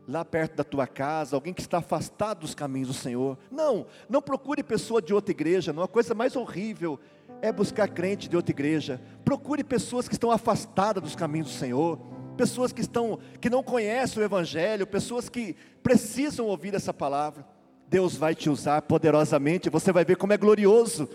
lá 0.08 0.24
perto 0.24 0.56
da 0.56 0.64
tua 0.64 0.86
casa, 0.86 1.36
alguém 1.36 1.52
que 1.52 1.60
está 1.60 1.76
afastado 1.76 2.40
dos 2.40 2.54
caminhos 2.54 2.88
do 2.88 2.94
Senhor. 2.94 3.36
Não, 3.50 3.86
não 4.08 4.22
procure 4.22 4.62
pessoa 4.62 5.02
de 5.02 5.12
outra 5.12 5.30
igreja, 5.30 5.74
não. 5.74 5.82
A 5.82 5.88
coisa 5.88 6.14
mais 6.14 6.36
horrível 6.36 6.98
é 7.42 7.52
buscar 7.52 7.88
crente 7.88 8.28
de 8.28 8.36
outra 8.36 8.52
igreja. 8.52 9.00
Procure 9.24 9.64
pessoas 9.64 10.06
que 10.06 10.14
estão 10.14 10.30
afastadas 10.30 11.02
dos 11.02 11.16
caminhos 11.16 11.48
do 11.48 11.54
Senhor, 11.54 11.98
pessoas 12.36 12.72
que 12.72 12.80
estão 12.80 13.18
que 13.40 13.50
não 13.50 13.62
conhecem 13.62 14.22
o 14.22 14.24
evangelho, 14.24 14.86
pessoas 14.86 15.28
que 15.28 15.56
precisam 15.82 16.46
ouvir 16.46 16.72
essa 16.74 16.94
palavra. 16.94 17.44
Deus 17.88 18.16
vai 18.16 18.34
te 18.34 18.48
usar 18.48 18.80
poderosamente, 18.82 19.68
você 19.68 19.92
vai 19.92 20.04
ver 20.04 20.16
como 20.16 20.32
é 20.32 20.36
glorioso 20.38 21.10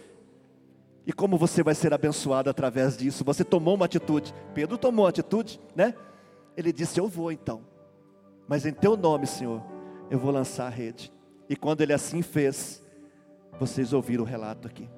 e 1.07 1.13
como 1.13 1.37
você 1.37 1.63
vai 1.63 1.73
ser 1.73 1.93
abençoado 1.93 2.49
através 2.49 2.97
disso. 2.97 3.23
Você 3.23 3.43
tomou 3.43 3.73
uma 3.75 3.85
atitude, 3.85 4.33
Pedro 4.53 4.77
tomou 4.77 5.05
uma 5.05 5.09
atitude, 5.09 5.59
né? 5.73 5.95
Ele 6.57 6.73
disse: 6.73 6.99
Eu 6.99 7.07
vou 7.07 7.31
então, 7.31 7.61
mas 8.47 8.65
em 8.65 8.73
teu 8.73 8.97
nome, 8.97 9.25
Senhor, 9.25 9.63
eu 10.11 10.19
vou 10.19 10.31
lançar 10.31 10.67
a 10.67 10.69
rede. 10.69 11.11
E 11.49 11.55
quando 11.55 11.79
ele 11.79 11.93
assim 11.93 12.21
fez, 12.21 12.83
vocês 13.57 13.93
ouviram 13.93 14.25
o 14.25 14.27
relato 14.27 14.67
aqui. 14.67 14.89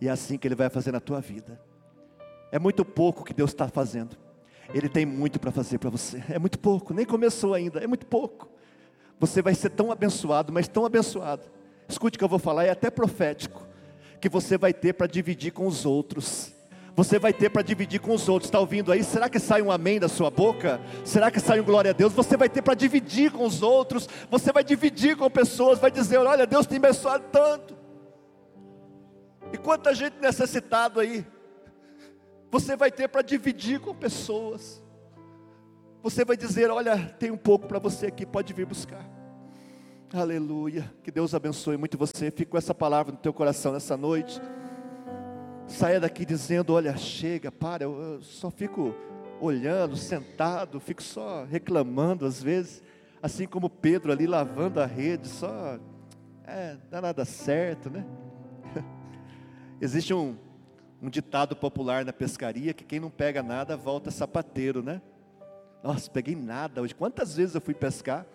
E 0.00 0.08
é 0.08 0.10
assim 0.10 0.36
que 0.36 0.46
ele 0.46 0.54
vai 0.54 0.68
fazer 0.68 0.92
na 0.92 1.00
tua 1.00 1.20
vida. 1.20 1.60
É 2.52 2.58
muito 2.58 2.84
pouco 2.84 3.24
que 3.24 3.34
Deus 3.34 3.50
está 3.50 3.68
fazendo. 3.68 4.16
Ele 4.74 4.88
tem 4.88 5.06
muito 5.06 5.38
para 5.38 5.50
fazer 5.50 5.78
para 5.78 5.90
você. 5.90 6.22
É 6.28 6.38
muito 6.38 6.58
pouco, 6.58 6.92
nem 6.92 7.06
começou 7.06 7.54
ainda, 7.54 7.80
é 7.80 7.86
muito 7.86 8.06
pouco. 8.06 8.48
Você 9.18 9.40
vai 9.40 9.54
ser 9.54 9.70
tão 9.70 9.90
abençoado, 9.90 10.52
mas 10.52 10.68
tão 10.68 10.84
abençoado. 10.84 11.42
Escute 11.88 12.16
o 12.16 12.18
que 12.18 12.24
eu 12.24 12.28
vou 12.28 12.38
falar, 12.38 12.64
é 12.64 12.70
até 12.70 12.90
profético. 12.90 13.66
Que 14.20 14.28
você 14.28 14.58
vai 14.58 14.74
ter 14.74 14.92
para 14.92 15.06
dividir 15.06 15.52
com 15.52 15.66
os 15.66 15.86
outros 15.86 16.54
você 16.96 17.18
vai 17.18 17.30
ter 17.30 17.50
para 17.50 17.60
dividir 17.60 18.00
com 18.00 18.14
os 18.14 18.26
outros. 18.26 18.48
Está 18.48 18.58
ouvindo 18.58 18.90
aí? 18.90 19.04
Será 19.04 19.28
que 19.28 19.38
sai 19.38 19.60
um 19.60 19.70
amém 19.70 20.00
da 20.00 20.08
sua 20.08 20.30
boca? 20.30 20.80
Será 21.04 21.30
que 21.30 21.38
sai 21.38 21.60
um 21.60 21.64
glória 21.64 21.90
a 21.90 21.94
Deus? 21.94 22.14
Você 22.14 22.38
vai 22.38 22.48
ter 22.48 22.62
para 22.62 22.72
dividir 22.72 23.30
com 23.30 23.44
os 23.44 23.60
outros. 23.62 24.08
Você 24.30 24.50
vai 24.50 24.64
dividir 24.64 25.14
com 25.14 25.28
pessoas. 25.30 25.78
Vai 25.78 25.90
dizer: 25.90 26.16
Olha, 26.16 26.46
Deus 26.46 26.66
tem 26.66 26.78
abençoado 26.78 27.24
tanto. 27.30 27.76
E 29.56 29.58
quanta 29.58 29.94
gente 29.94 30.18
necessitado 30.20 31.00
aí. 31.00 31.26
Você 32.50 32.76
vai 32.76 32.90
ter 32.90 33.08
para 33.08 33.22
dividir 33.22 33.80
com 33.80 33.94
pessoas. 33.94 34.82
Você 36.02 36.26
vai 36.26 36.36
dizer: 36.36 36.70
Olha, 36.70 36.98
tem 37.18 37.30
um 37.30 37.38
pouco 37.38 37.66
para 37.66 37.78
você 37.78 38.08
aqui, 38.08 38.26
pode 38.26 38.52
vir 38.52 38.66
buscar. 38.66 39.02
Aleluia. 40.12 40.92
Que 41.02 41.10
Deus 41.10 41.34
abençoe 41.34 41.78
muito 41.78 41.96
você. 41.96 42.30
Fique 42.30 42.50
com 42.50 42.58
essa 42.58 42.74
palavra 42.74 43.12
no 43.12 43.18
teu 43.18 43.32
coração 43.32 43.72
nessa 43.72 43.96
noite 43.96 44.38
saia 45.66 45.98
daqui 45.98 46.26
dizendo: 46.26 46.74
Olha, 46.74 46.94
chega, 46.98 47.50
para, 47.50 47.84
eu, 47.84 47.98
eu 47.98 48.22
só 48.22 48.50
fico 48.50 48.94
olhando, 49.40 49.96
sentado, 49.96 50.78
fico 50.78 51.02
só 51.02 51.44
reclamando 51.44 52.26
às 52.26 52.42
vezes, 52.42 52.82
assim 53.22 53.46
como 53.46 53.68
Pedro 53.68 54.12
ali 54.12 54.26
lavando 54.26 54.80
a 54.80 54.86
rede, 54.86 55.28
só, 55.28 55.78
é, 56.46 56.76
dá 56.90 57.00
nada 57.00 57.24
certo, 57.24 57.90
né? 57.90 58.04
Existe 59.80 60.14
um, 60.14 60.36
um 61.02 61.10
ditado 61.10 61.54
popular 61.54 62.04
na 62.04 62.12
pescaria 62.12 62.72
que 62.72 62.84
quem 62.84 63.00
não 63.00 63.10
pega 63.10 63.42
nada 63.42 63.76
volta 63.76 64.10
sapateiro, 64.10 64.82
né? 64.82 65.02
Nossa, 65.82 66.10
peguei 66.10 66.34
nada 66.34 66.82
hoje. 66.82 66.94
Quantas 66.94 67.36
vezes 67.36 67.54
eu 67.54 67.60
fui 67.60 67.74
pescar, 67.74 68.26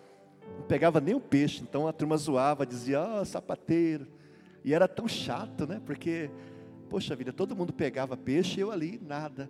não 0.58 0.66
pegava 0.66 1.00
nem 1.00 1.14
um 1.14 1.20
peixe, 1.20 1.62
então 1.62 1.86
a 1.86 1.92
turma 1.92 2.16
zoava, 2.16 2.64
dizia, 2.64 3.00
ó, 3.00 3.20
oh, 3.20 3.24
sapateiro. 3.24 4.06
E 4.64 4.72
era 4.72 4.86
tão 4.86 5.08
chato, 5.08 5.66
né? 5.66 5.80
Porque 5.84 6.30
Poxa 6.92 7.16
vida, 7.16 7.32
todo 7.32 7.56
mundo 7.56 7.72
pegava 7.72 8.18
peixe 8.18 8.60
e 8.60 8.62
eu 8.62 8.70
ali 8.70 9.00
nada. 9.02 9.48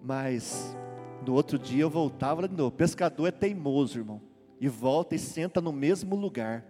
Mas 0.00 0.76
no 1.26 1.34
outro 1.34 1.58
dia 1.58 1.82
eu 1.82 1.90
voltava 1.90 2.46
de 2.46 2.54
novo. 2.54 2.70
Pescador 2.70 3.26
é 3.26 3.32
teimoso, 3.32 3.98
irmão. 3.98 4.22
E 4.60 4.68
volta 4.68 5.16
e 5.16 5.18
senta 5.18 5.60
no 5.60 5.72
mesmo 5.72 6.14
lugar. 6.14 6.64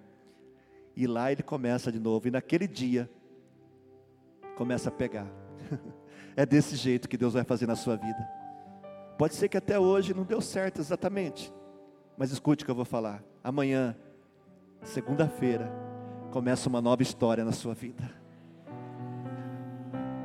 E 0.96 1.06
lá 1.06 1.30
ele 1.30 1.42
começa 1.42 1.92
de 1.92 1.98
novo. 1.98 2.26
E 2.26 2.30
naquele 2.30 2.66
dia 2.66 3.06
começa 4.56 4.88
a 4.88 4.92
pegar. 4.92 5.26
é 6.36 6.44
desse 6.46 6.76
jeito 6.76 7.08
que 7.08 7.16
Deus 7.16 7.34
vai 7.34 7.44
fazer 7.44 7.66
na 7.66 7.76
sua 7.76 7.96
vida. 7.96 8.28
Pode 9.18 9.34
ser 9.34 9.48
que 9.48 9.56
até 9.56 9.78
hoje 9.78 10.14
não 10.14 10.24
deu 10.24 10.40
certo 10.40 10.80
exatamente. 10.80 11.52
Mas 12.16 12.30
escute 12.30 12.62
o 12.62 12.66
que 12.66 12.70
eu 12.70 12.74
vou 12.74 12.84
falar. 12.84 13.22
Amanhã, 13.42 13.96
segunda-feira, 14.82 15.72
começa 16.30 16.68
uma 16.68 16.80
nova 16.80 17.02
história 17.02 17.44
na 17.44 17.52
sua 17.52 17.74
vida. 17.74 18.10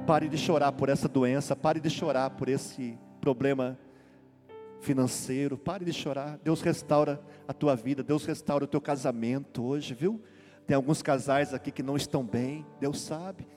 Pare 0.06 0.30
de 0.30 0.38
chorar 0.38 0.72
por 0.72 0.90
essa 0.90 1.08
doença, 1.08 1.56
pare 1.56 1.80
de 1.80 1.90
chorar 1.90 2.30
por 2.32 2.48
esse 2.48 2.98
problema 3.20 3.78
financeiro, 4.80 5.58
pare 5.58 5.84
de 5.84 5.92
chorar. 5.92 6.40
Deus 6.44 6.62
restaura 6.62 7.22
a 7.48 7.54
tua 7.54 7.76
vida, 7.76 8.04
Deus 8.04 8.26
restaura 8.26 8.64
o 8.64 8.68
teu 8.68 8.80
casamento 8.80 9.64
hoje, 9.64 9.94
viu? 9.94 10.22
Tem 10.66 10.76
alguns 10.76 11.02
casais 11.02 11.54
aqui 11.54 11.72
que 11.72 11.84
não 11.84 11.96
estão 11.96 12.26
bem, 12.26 12.66
Deus 12.80 13.02
sabe. 13.02 13.48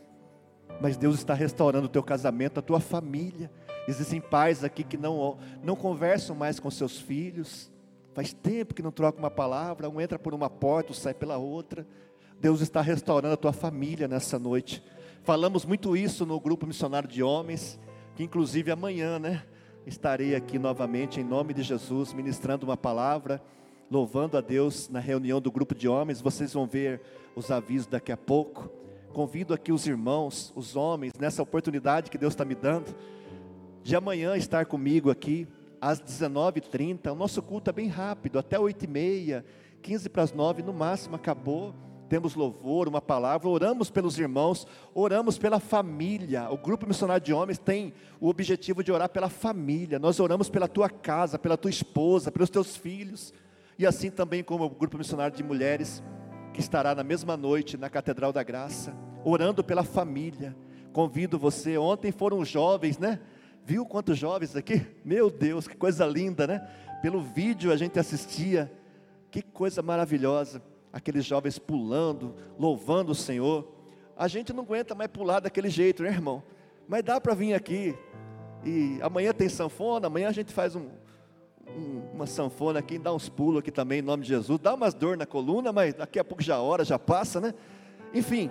Mas 0.81 0.97
Deus 0.97 1.17
está 1.17 1.35
restaurando 1.35 1.87
o 1.87 1.91
teu 1.91 2.03
casamento, 2.03 2.59
a 2.59 2.63
tua 2.63 2.81
família. 2.81 3.51
Existem 3.87 4.21
pais 4.21 4.65
aqui 4.65 4.83
que 4.83 4.97
não, 4.97 5.37
não 5.63 5.77
conversam 5.77 6.35
mais 6.35 6.59
com 6.59 6.71
seus 6.71 6.99
filhos. 6.99 7.71
Faz 8.15 8.33
tempo 8.33 8.75
que 8.75 8.83
não 8.83 8.91
trocam 8.91 9.23
uma 9.23 9.31
palavra, 9.31 9.89
um 9.89 10.01
entra 10.01 10.19
por 10.19 10.35
uma 10.35 10.49
porta, 10.49 10.93
sai 10.95 11.15
pela 11.15 11.37
outra. 11.37 11.87
Deus 12.41 12.61
está 12.61 12.81
restaurando 12.81 13.35
a 13.35 13.37
tua 13.37 13.53
família 13.53 14.09
nessa 14.09 14.39
noite. 14.39 14.83
Falamos 15.23 15.65
muito 15.67 15.97
isso 15.97 16.25
no 16.25 16.41
grupo 16.41 16.67
missionário 16.67 17.09
de 17.09 17.23
homens, 17.23 17.79
que 18.17 18.25
inclusive 18.25 18.71
amanhã, 18.71 19.19
né, 19.19 19.43
estarei 19.87 20.35
aqui 20.35 20.59
novamente 20.59 21.21
em 21.21 21.25
nome 21.25 21.53
de 21.53 21.63
Jesus, 21.63 22.15
ministrando 22.15 22.65
uma 22.65 22.77
palavra, 22.77 23.43
louvando 23.91 24.39
a 24.39 24.41
Deus 24.41 24.89
na 24.89 24.99
reunião 24.99 25.41
do 25.41 25.53
grupo 25.53 25.75
de 25.75 25.87
homens. 25.89 26.21
Vocês 26.21 26.55
vão 26.55 26.67
ver 26.67 27.03
os 27.37 27.51
avisos 27.51 27.87
daqui 27.87 28.11
a 28.11 28.17
pouco. 28.17 28.80
Convido 29.13 29.53
aqui 29.53 29.73
os 29.73 29.87
irmãos, 29.87 30.53
os 30.55 30.77
homens, 30.77 31.13
nessa 31.19 31.43
oportunidade 31.43 32.11
que 32.11 32.19
Deus 32.19 32.33
está 32.33 32.45
me 32.45 32.55
dando, 32.55 32.95
de 33.83 33.97
amanhã 33.97 34.37
estar 34.37 34.67
comigo 34.67 35.11
aqui 35.11 35.49
às 35.81 36.01
19h30. 36.01 37.11
O 37.11 37.15
nosso 37.15 37.43
culto 37.43 37.71
é 37.71 37.73
bem 37.73 37.89
rápido, 37.89 38.39
até 38.39 38.57
8h30, 38.57 39.45
15 39.83 40.09
para 40.09 40.23
as 40.23 40.33
9 40.33 40.63
no 40.63 40.73
máximo, 40.73 41.17
acabou 41.17 41.75
temos 42.11 42.35
louvor, 42.35 42.89
uma 42.89 43.01
palavra, 43.01 43.49
oramos 43.49 43.89
pelos 43.89 44.19
irmãos, 44.19 44.67
oramos 44.93 45.39
pela 45.39 45.61
família. 45.61 46.51
O 46.51 46.57
grupo 46.57 46.85
missionário 46.85 47.25
de 47.25 47.33
homens 47.33 47.57
tem 47.57 47.95
o 48.21 48.29
objetivo 48.29 48.83
de 48.83 48.91
orar 48.91 49.09
pela 49.09 49.29
família. 49.29 49.97
Nós 49.97 50.19
oramos 50.19 50.51
pela 50.51 50.67
tua 50.67 50.91
casa, 50.91 51.39
pela 51.39 51.57
tua 51.57 51.71
esposa, 51.71 52.33
pelos 52.33 52.51
teus 52.51 52.77
filhos, 52.77 53.33
e 53.79 53.87
assim 53.87 54.11
também 54.11 54.43
como 54.43 54.65
o 54.65 54.71
grupo 54.71 54.99
missionário 54.99 55.37
de 55.37 55.45
mulheres, 55.45 56.03
que 56.61 56.65
estará 56.65 56.95
na 56.95 57.03
mesma 57.03 57.39
noite 57.39 57.79
na 57.79 57.89
Catedral 57.89 58.35
da 58.35 58.43
Graça, 58.43 58.95
orando 59.25 59.65
pela 59.65 59.83
família. 59.83 60.55
Convido 60.93 61.39
você, 61.39 61.79
ontem 61.79 62.13
foram 62.13 62.45
jovens, 62.45 62.99
né? 62.99 63.19
Viu 63.65 63.87
quantos 63.87 64.19
jovens 64.19 64.55
aqui? 64.55 64.87
Meu 65.03 65.31
Deus, 65.31 65.67
que 65.67 65.75
coisa 65.75 66.05
linda, 66.05 66.47
né? 66.47 66.69
Pelo 67.01 67.23
vídeo 67.23 67.73
a 67.73 67.79
gente 67.79 67.99
assistia, 67.99 68.71
que 69.31 69.41
coisa 69.41 69.81
maravilhosa 69.81 70.63
aqueles 70.93 71.25
jovens 71.25 71.59
pulando, 71.59 72.35
louvando 72.59 73.13
o 73.13 73.15
Senhor. 73.15 73.67
A 74.15 74.29
gente 74.29 74.53
não 74.53 74.63
aguenta 74.63 74.95
mais 74.95 75.11
pular 75.11 75.41
daquele 75.41 75.71
jeito, 75.71 76.03
né, 76.03 76.11
irmão? 76.11 76.43
Mas 76.87 77.03
dá 77.03 77.19
para 77.19 77.33
vir 77.33 77.55
aqui. 77.55 77.97
E 78.63 78.99
amanhã 79.01 79.33
tem 79.33 79.49
sanfona, 79.49 80.09
amanhã 80.09 80.29
a 80.29 80.33
gente 80.33 80.53
faz 80.53 80.77
um, 80.77 80.81
um, 80.81 80.91
uma 82.13 82.27
sanfona 82.27 82.79
aqui, 82.79 82.99
dá 82.99 83.13
uns 83.13 83.29
pulos 83.29 83.61
aqui 83.61 83.71
também 83.71 84.01
em 84.01 84.03
nome 84.03 84.23
de 84.23 84.29
Jesus. 84.29 84.61
Dá 84.61 84.75
umas 84.75 84.93
dor 84.95 85.17
na 85.17 85.27
coluna, 85.27 85.73
mas 85.73 85.95
daqui 85.95 86.19
a 86.19 86.25
pouco 86.25 86.43
já 86.43 86.59
hora, 86.59 86.85
já 86.85 86.99
passa, 86.99 87.41
né? 87.41 87.55
Enfim, 88.13 88.51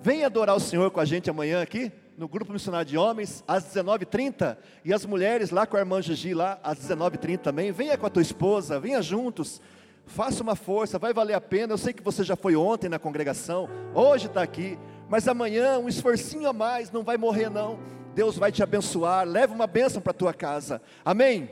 vem 0.00 0.24
adorar 0.24 0.56
o 0.56 0.60
Senhor 0.60 0.90
com 0.90 1.00
a 1.00 1.04
gente 1.04 1.28
amanhã 1.28 1.60
aqui, 1.60 1.92
no 2.16 2.28
grupo 2.28 2.52
missionário 2.52 2.88
de 2.88 2.96
homens, 2.96 3.44
às 3.46 3.64
19h30, 3.64 4.56
e 4.84 4.92
as 4.92 5.04
mulheres 5.04 5.50
lá 5.50 5.66
com 5.66 5.76
a 5.76 5.80
irmã 5.80 6.00
Gigi 6.00 6.34
lá, 6.34 6.58
às 6.62 6.78
19h30 6.78 7.38
também. 7.38 7.72
Venha 7.72 7.96
com 7.98 8.06
a 8.06 8.10
tua 8.10 8.22
esposa, 8.22 8.80
venha 8.80 9.02
juntos. 9.02 9.60
Faça 10.06 10.42
uma 10.42 10.56
força, 10.56 10.98
vai 10.98 11.12
valer 11.12 11.34
a 11.34 11.40
pena. 11.40 11.72
Eu 11.72 11.78
sei 11.78 11.92
que 11.92 12.02
você 12.02 12.24
já 12.24 12.36
foi 12.36 12.56
ontem 12.56 12.88
na 12.88 12.98
congregação, 12.98 13.68
hoje 13.94 14.26
está 14.26 14.42
aqui, 14.42 14.78
mas 15.08 15.28
amanhã 15.28 15.78
um 15.78 15.88
esforcinho 15.88 16.48
a 16.48 16.52
mais, 16.52 16.90
não 16.90 17.02
vai 17.02 17.16
morrer 17.16 17.48
não. 17.48 17.78
Deus 18.14 18.36
vai 18.36 18.50
te 18.50 18.62
abençoar. 18.62 19.26
Leva 19.26 19.54
uma 19.54 19.66
bênção 19.66 20.02
para 20.02 20.10
a 20.10 20.14
tua 20.14 20.34
casa. 20.34 20.82
Amém? 21.04 21.48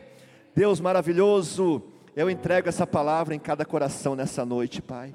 Deus 0.59 0.81
maravilhoso, 0.81 1.81
eu 2.16 2.29
entrego 2.29 2.68
essa 2.68 2.85
palavra 2.85 3.33
em 3.33 3.38
cada 3.38 3.64
coração 3.64 4.16
nessa 4.16 4.44
noite, 4.44 4.83
Pai. 4.83 5.14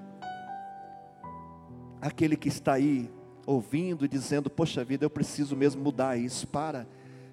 Aquele 1.99 2.37
que 2.37 2.47
está 2.47 2.75
aí 2.75 3.11
ouvindo 3.45 4.05
e 4.05 4.07
dizendo: 4.07 4.49
Poxa 4.49 4.85
vida, 4.85 5.03
eu 5.03 5.09
preciso 5.09 5.53
mesmo 5.53 5.83
mudar 5.83 6.15
isso. 6.15 6.47
Para, 6.47 6.87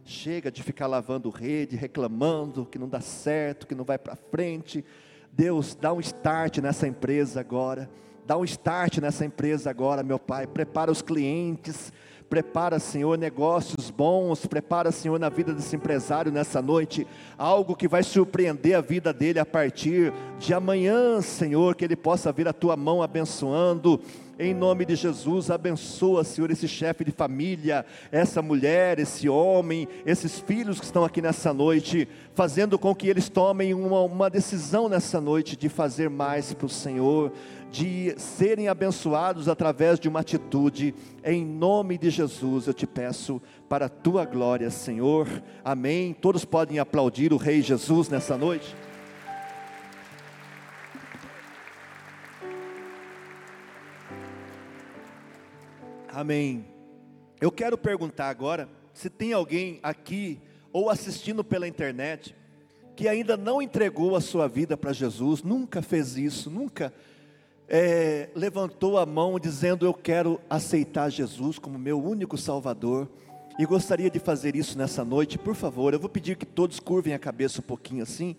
chega 0.04 0.50
de 0.50 0.60
ficar 0.60 0.88
lavando 0.88 1.30
rede, 1.30 1.76
reclamando 1.76 2.66
que 2.66 2.80
não 2.80 2.88
dá 2.88 3.00
certo, 3.00 3.64
que 3.64 3.76
não 3.76 3.84
vai 3.84 3.96
para 3.96 4.16
frente 4.16 4.84
Deus, 5.32 5.76
dá 5.80 5.92
um 5.92 6.00
start 6.00 6.58
nessa 6.58 6.88
empresa 6.88 7.38
agora. 7.38 7.88
Dá 8.26 8.36
um 8.36 8.42
start 8.42 8.98
nessa 8.98 9.24
empresa 9.24 9.70
agora, 9.70 10.02
meu 10.02 10.18
Pai. 10.18 10.48
Prepara 10.48 10.90
os 10.90 11.00
clientes. 11.00 11.92
Prepara, 12.30 12.78
Senhor, 12.78 13.18
negócios 13.18 13.90
bons. 13.90 14.46
Prepara, 14.46 14.92
Senhor, 14.92 15.18
na 15.18 15.28
vida 15.28 15.52
desse 15.52 15.74
empresário 15.74 16.30
nessa 16.30 16.62
noite. 16.62 17.04
Algo 17.36 17.74
que 17.74 17.88
vai 17.88 18.04
surpreender 18.04 18.76
a 18.76 18.80
vida 18.80 19.12
dele 19.12 19.40
a 19.40 19.44
partir 19.44 20.12
de 20.38 20.54
amanhã, 20.54 21.20
Senhor. 21.20 21.74
Que 21.74 21.84
ele 21.84 21.96
possa 21.96 22.30
ver 22.30 22.46
a 22.46 22.52
tua 22.52 22.76
mão 22.76 23.02
abençoando 23.02 24.00
em 24.42 24.54
nome 24.54 24.86
de 24.86 24.96
Jesus, 24.96 25.50
abençoa, 25.50 26.24
Senhor, 26.24 26.50
esse 26.50 26.66
chefe 26.66 27.04
de 27.04 27.12
família, 27.12 27.84
essa 28.10 28.40
mulher, 28.40 28.98
esse 28.98 29.28
homem, 29.28 29.86
esses 30.06 30.40
filhos 30.40 30.80
que 30.80 30.86
estão 30.86 31.04
aqui 31.04 31.20
nessa 31.20 31.52
noite, 31.52 32.08
fazendo 32.32 32.78
com 32.78 32.94
que 32.94 33.06
eles 33.06 33.28
tomem 33.28 33.74
uma, 33.74 34.00
uma 34.00 34.30
decisão 34.30 34.88
nessa 34.88 35.20
noite 35.20 35.58
de 35.58 35.68
fazer 35.68 36.08
mais 36.08 36.54
para 36.54 36.64
o 36.64 36.70
Senhor, 36.70 37.30
de 37.70 38.14
serem 38.18 38.68
abençoados 38.68 39.48
através 39.48 40.00
de 40.00 40.08
uma 40.08 40.20
atitude. 40.20 40.94
Em 41.24 41.44
nome 41.44 41.96
de 41.96 42.10
Jesus 42.10 42.66
eu 42.66 42.74
te 42.74 42.86
peço 42.86 43.40
para 43.68 43.86
a 43.86 43.88
tua 43.88 44.24
glória, 44.24 44.68
Senhor. 44.70 45.28
Amém. 45.64 46.12
Todos 46.12 46.44
podem 46.44 46.78
aplaudir 46.78 47.32
o 47.32 47.36
Rei 47.36 47.62
Jesus 47.62 48.08
nessa 48.08 48.36
noite. 48.36 48.74
Amém. 56.08 56.66
Eu 57.40 57.52
quero 57.52 57.78
perguntar 57.78 58.28
agora 58.28 58.68
se 58.92 59.08
tem 59.08 59.32
alguém 59.32 59.78
aqui 59.82 60.40
ou 60.72 60.90
assistindo 60.90 61.44
pela 61.44 61.68
internet 61.68 62.34
que 62.96 63.08
ainda 63.08 63.36
não 63.36 63.62
entregou 63.62 64.14
a 64.14 64.20
sua 64.20 64.46
vida 64.46 64.76
para 64.76 64.92
Jesus, 64.92 65.42
nunca 65.42 65.80
fez 65.80 66.18
isso, 66.18 66.50
nunca 66.50 66.92
é, 67.72 68.28
levantou 68.34 68.98
a 68.98 69.06
mão 69.06 69.38
dizendo: 69.38 69.86
Eu 69.86 69.94
quero 69.94 70.40
aceitar 70.50 71.08
Jesus 71.08 71.56
como 71.56 71.78
meu 71.78 72.02
único 72.02 72.36
Salvador. 72.36 73.08
E 73.58 73.64
gostaria 73.64 74.10
de 74.10 74.18
fazer 74.18 74.56
isso 74.56 74.76
nessa 74.76 75.04
noite, 75.04 75.38
por 75.38 75.54
favor. 75.54 75.92
Eu 75.92 76.00
vou 76.00 76.08
pedir 76.08 76.36
que 76.36 76.46
todos 76.46 76.80
curvem 76.80 77.14
a 77.14 77.18
cabeça 77.18 77.60
um 77.60 77.64
pouquinho 77.64 78.02
assim. 78.02 78.34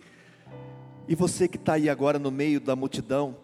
E 1.08 1.16
você 1.16 1.48
que 1.48 1.58
está 1.58 1.74
aí 1.74 1.90
agora 1.90 2.20
no 2.20 2.32
meio 2.32 2.60
da 2.60 2.76
multidão 2.76 3.38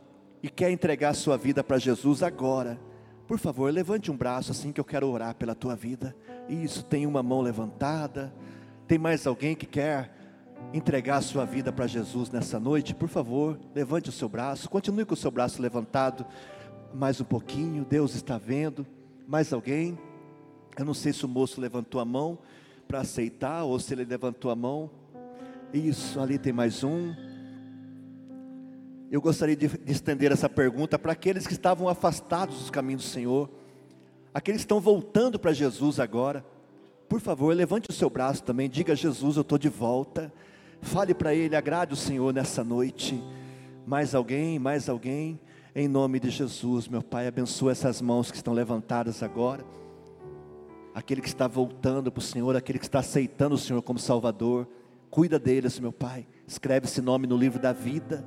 e 0.44 0.50
quer 0.50 0.72
entregar 0.72 1.10
a 1.10 1.14
sua 1.14 1.38
vida 1.38 1.64
para 1.64 1.78
Jesus 1.78 2.24
agora, 2.24 2.80
por 3.28 3.38
favor, 3.38 3.72
levante 3.72 4.12
um 4.12 4.18
braço 4.18 4.52
assim 4.52 4.72
que 4.72 4.82
eu 4.82 4.86
quero 4.86 5.08
orar 5.08 5.36
pela 5.36 5.54
tua 5.54 5.76
vida. 5.76 6.16
Isso, 6.50 6.84
tem 6.84 7.06
uma 7.06 7.22
mão 7.22 7.42
levantada. 7.42 8.34
Tem 8.88 8.98
mais 8.98 9.28
alguém 9.28 9.56
que 9.56 9.66
quer 9.66 10.17
entregar 10.74 11.18
a 11.18 11.22
sua 11.22 11.46
vida 11.46 11.72
para 11.72 11.88
Jesus 11.88 12.30
nessa 12.30 12.60
noite? 12.60 12.94
Por 12.94 13.10
favor, 13.10 13.60
levante 13.74 14.10
o 14.10 14.12
seu 14.12 14.28
braço. 14.28 14.70
Continue 14.70 15.06
com 15.06 15.14
o 15.14 15.18
seu 15.18 15.32
braço 15.32 15.62
levantado 15.62 16.26
mais 16.94 17.22
um 17.22 17.26
pouquinho. 17.26 17.86
Deus 17.86 18.16
está 18.16 18.38
vendo. 18.38 18.86
Mais 19.28 19.52
alguém? 19.52 19.98
Eu 20.78 20.86
não 20.86 20.94
sei 20.94 21.12
se 21.12 21.26
o 21.26 21.28
moço 21.28 21.60
levantou 21.60 22.00
a 22.00 22.06
mão 22.06 22.38
para 22.88 23.02
aceitar 23.02 23.64
ou 23.64 23.80
se 23.80 23.94
ele 23.94 24.06
levantou 24.06 24.52
a 24.52 24.56
mão. 24.56 24.90
Isso, 25.74 26.20
ali 26.20 26.38
tem 26.38 26.54
mais 26.54 26.84
um. 26.84 27.14
Eu 29.10 29.22
gostaria 29.22 29.56
de, 29.56 29.68
de 29.68 29.92
estender 29.92 30.32
essa 30.32 30.50
pergunta 30.50 31.00
para 31.00 31.14
aqueles 31.14 31.48
que 31.48 31.54
estavam 31.54 31.88
afastados 31.88 32.60
dos 32.60 32.70
caminhos 32.70 33.04
do 33.04 33.10
Senhor, 33.10 33.50
aqueles 34.34 34.62
que 34.62 34.66
estão 34.66 34.80
voltando 34.80 35.40
para 35.40 35.54
Jesus 35.54 36.00
agora. 36.00 36.46
Por 37.08 37.22
favor, 37.22 37.56
levante 37.56 37.90
o 37.90 37.94
seu 37.94 38.10
braço 38.10 38.44
também, 38.44 38.70
diga 38.70 38.94
a 38.94 38.96
Jesus: 38.96 39.36
Eu 39.36 39.42
estou 39.42 39.58
de 39.58 39.70
volta. 39.70 40.32
Fale 40.82 41.14
para 41.14 41.34
Ele, 41.34 41.56
agrade 41.56 41.94
o 41.94 41.98
Senhor 41.98 42.34
nessa 42.34 42.64
noite. 42.64 43.22
Mais 43.86 44.14
alguém, 44.14 44.60
mais 44.60 44.90
alguém, 44.90 45.40
em 45.74 45.88
nome 45.88 46.20
de 46.20 46.30
Jesus, 46.30 46.88
meu 46.88 47.02
Pai, 47.02 47.28
abençoa 47.28 47.72
essas 47.72 48.02
mãos 48.02 48.30
que 48.30 48.38
estão 48.38 48.54
levantadas 48.54 49.24
agora. 49.24 49.64
Aquele 50.94 51.22
que 51.22 51.28
está 51.28 51.48
voltando 51.48 52.12
para 52.12 52.20
o 52.20 52.24
Senhor, 52.24 52.56
aquele 52.56 52.80
que 52.80 52.86
está 52.86 53.00
aceitando 53.00 53.56
o 53.56 53.58
Senhor 53.58 53.82
como 53.82 54.00
Salvador, 54.00 54.68
cuida 55.10 55.40
deles, 55.40 55.80
meu 55.80 55.92
Pai. 55.92 56.28
Escreve 56.48 56.88
esse 56.88 57.02
nome 57.02 57.28
no 57.28 57.38
livro 57.38 57.62
da 57.62 57.72
vida 57.72 58.26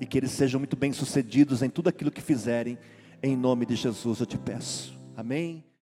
e 0.00 0.06
que 0.06 0.18
eles 0.18 0.30
sejam 0.30 0.60
muito 0.60 0.76
bem-sucedidos 0.76 1.62
em 1.62 1.70
tudo 1.70 1.88
aquilo 1.88 2.10
que 2.10 2.20
fizerem, 2.20 2.78
em 3.22 3.36
nome 3.36 3.64
de 3.64 3.76
Jesus 3.76 4.20
eu 4.20 4.26
te 4.26 4.36
peço. 4.36 4.98
Amém. 5.16 5.64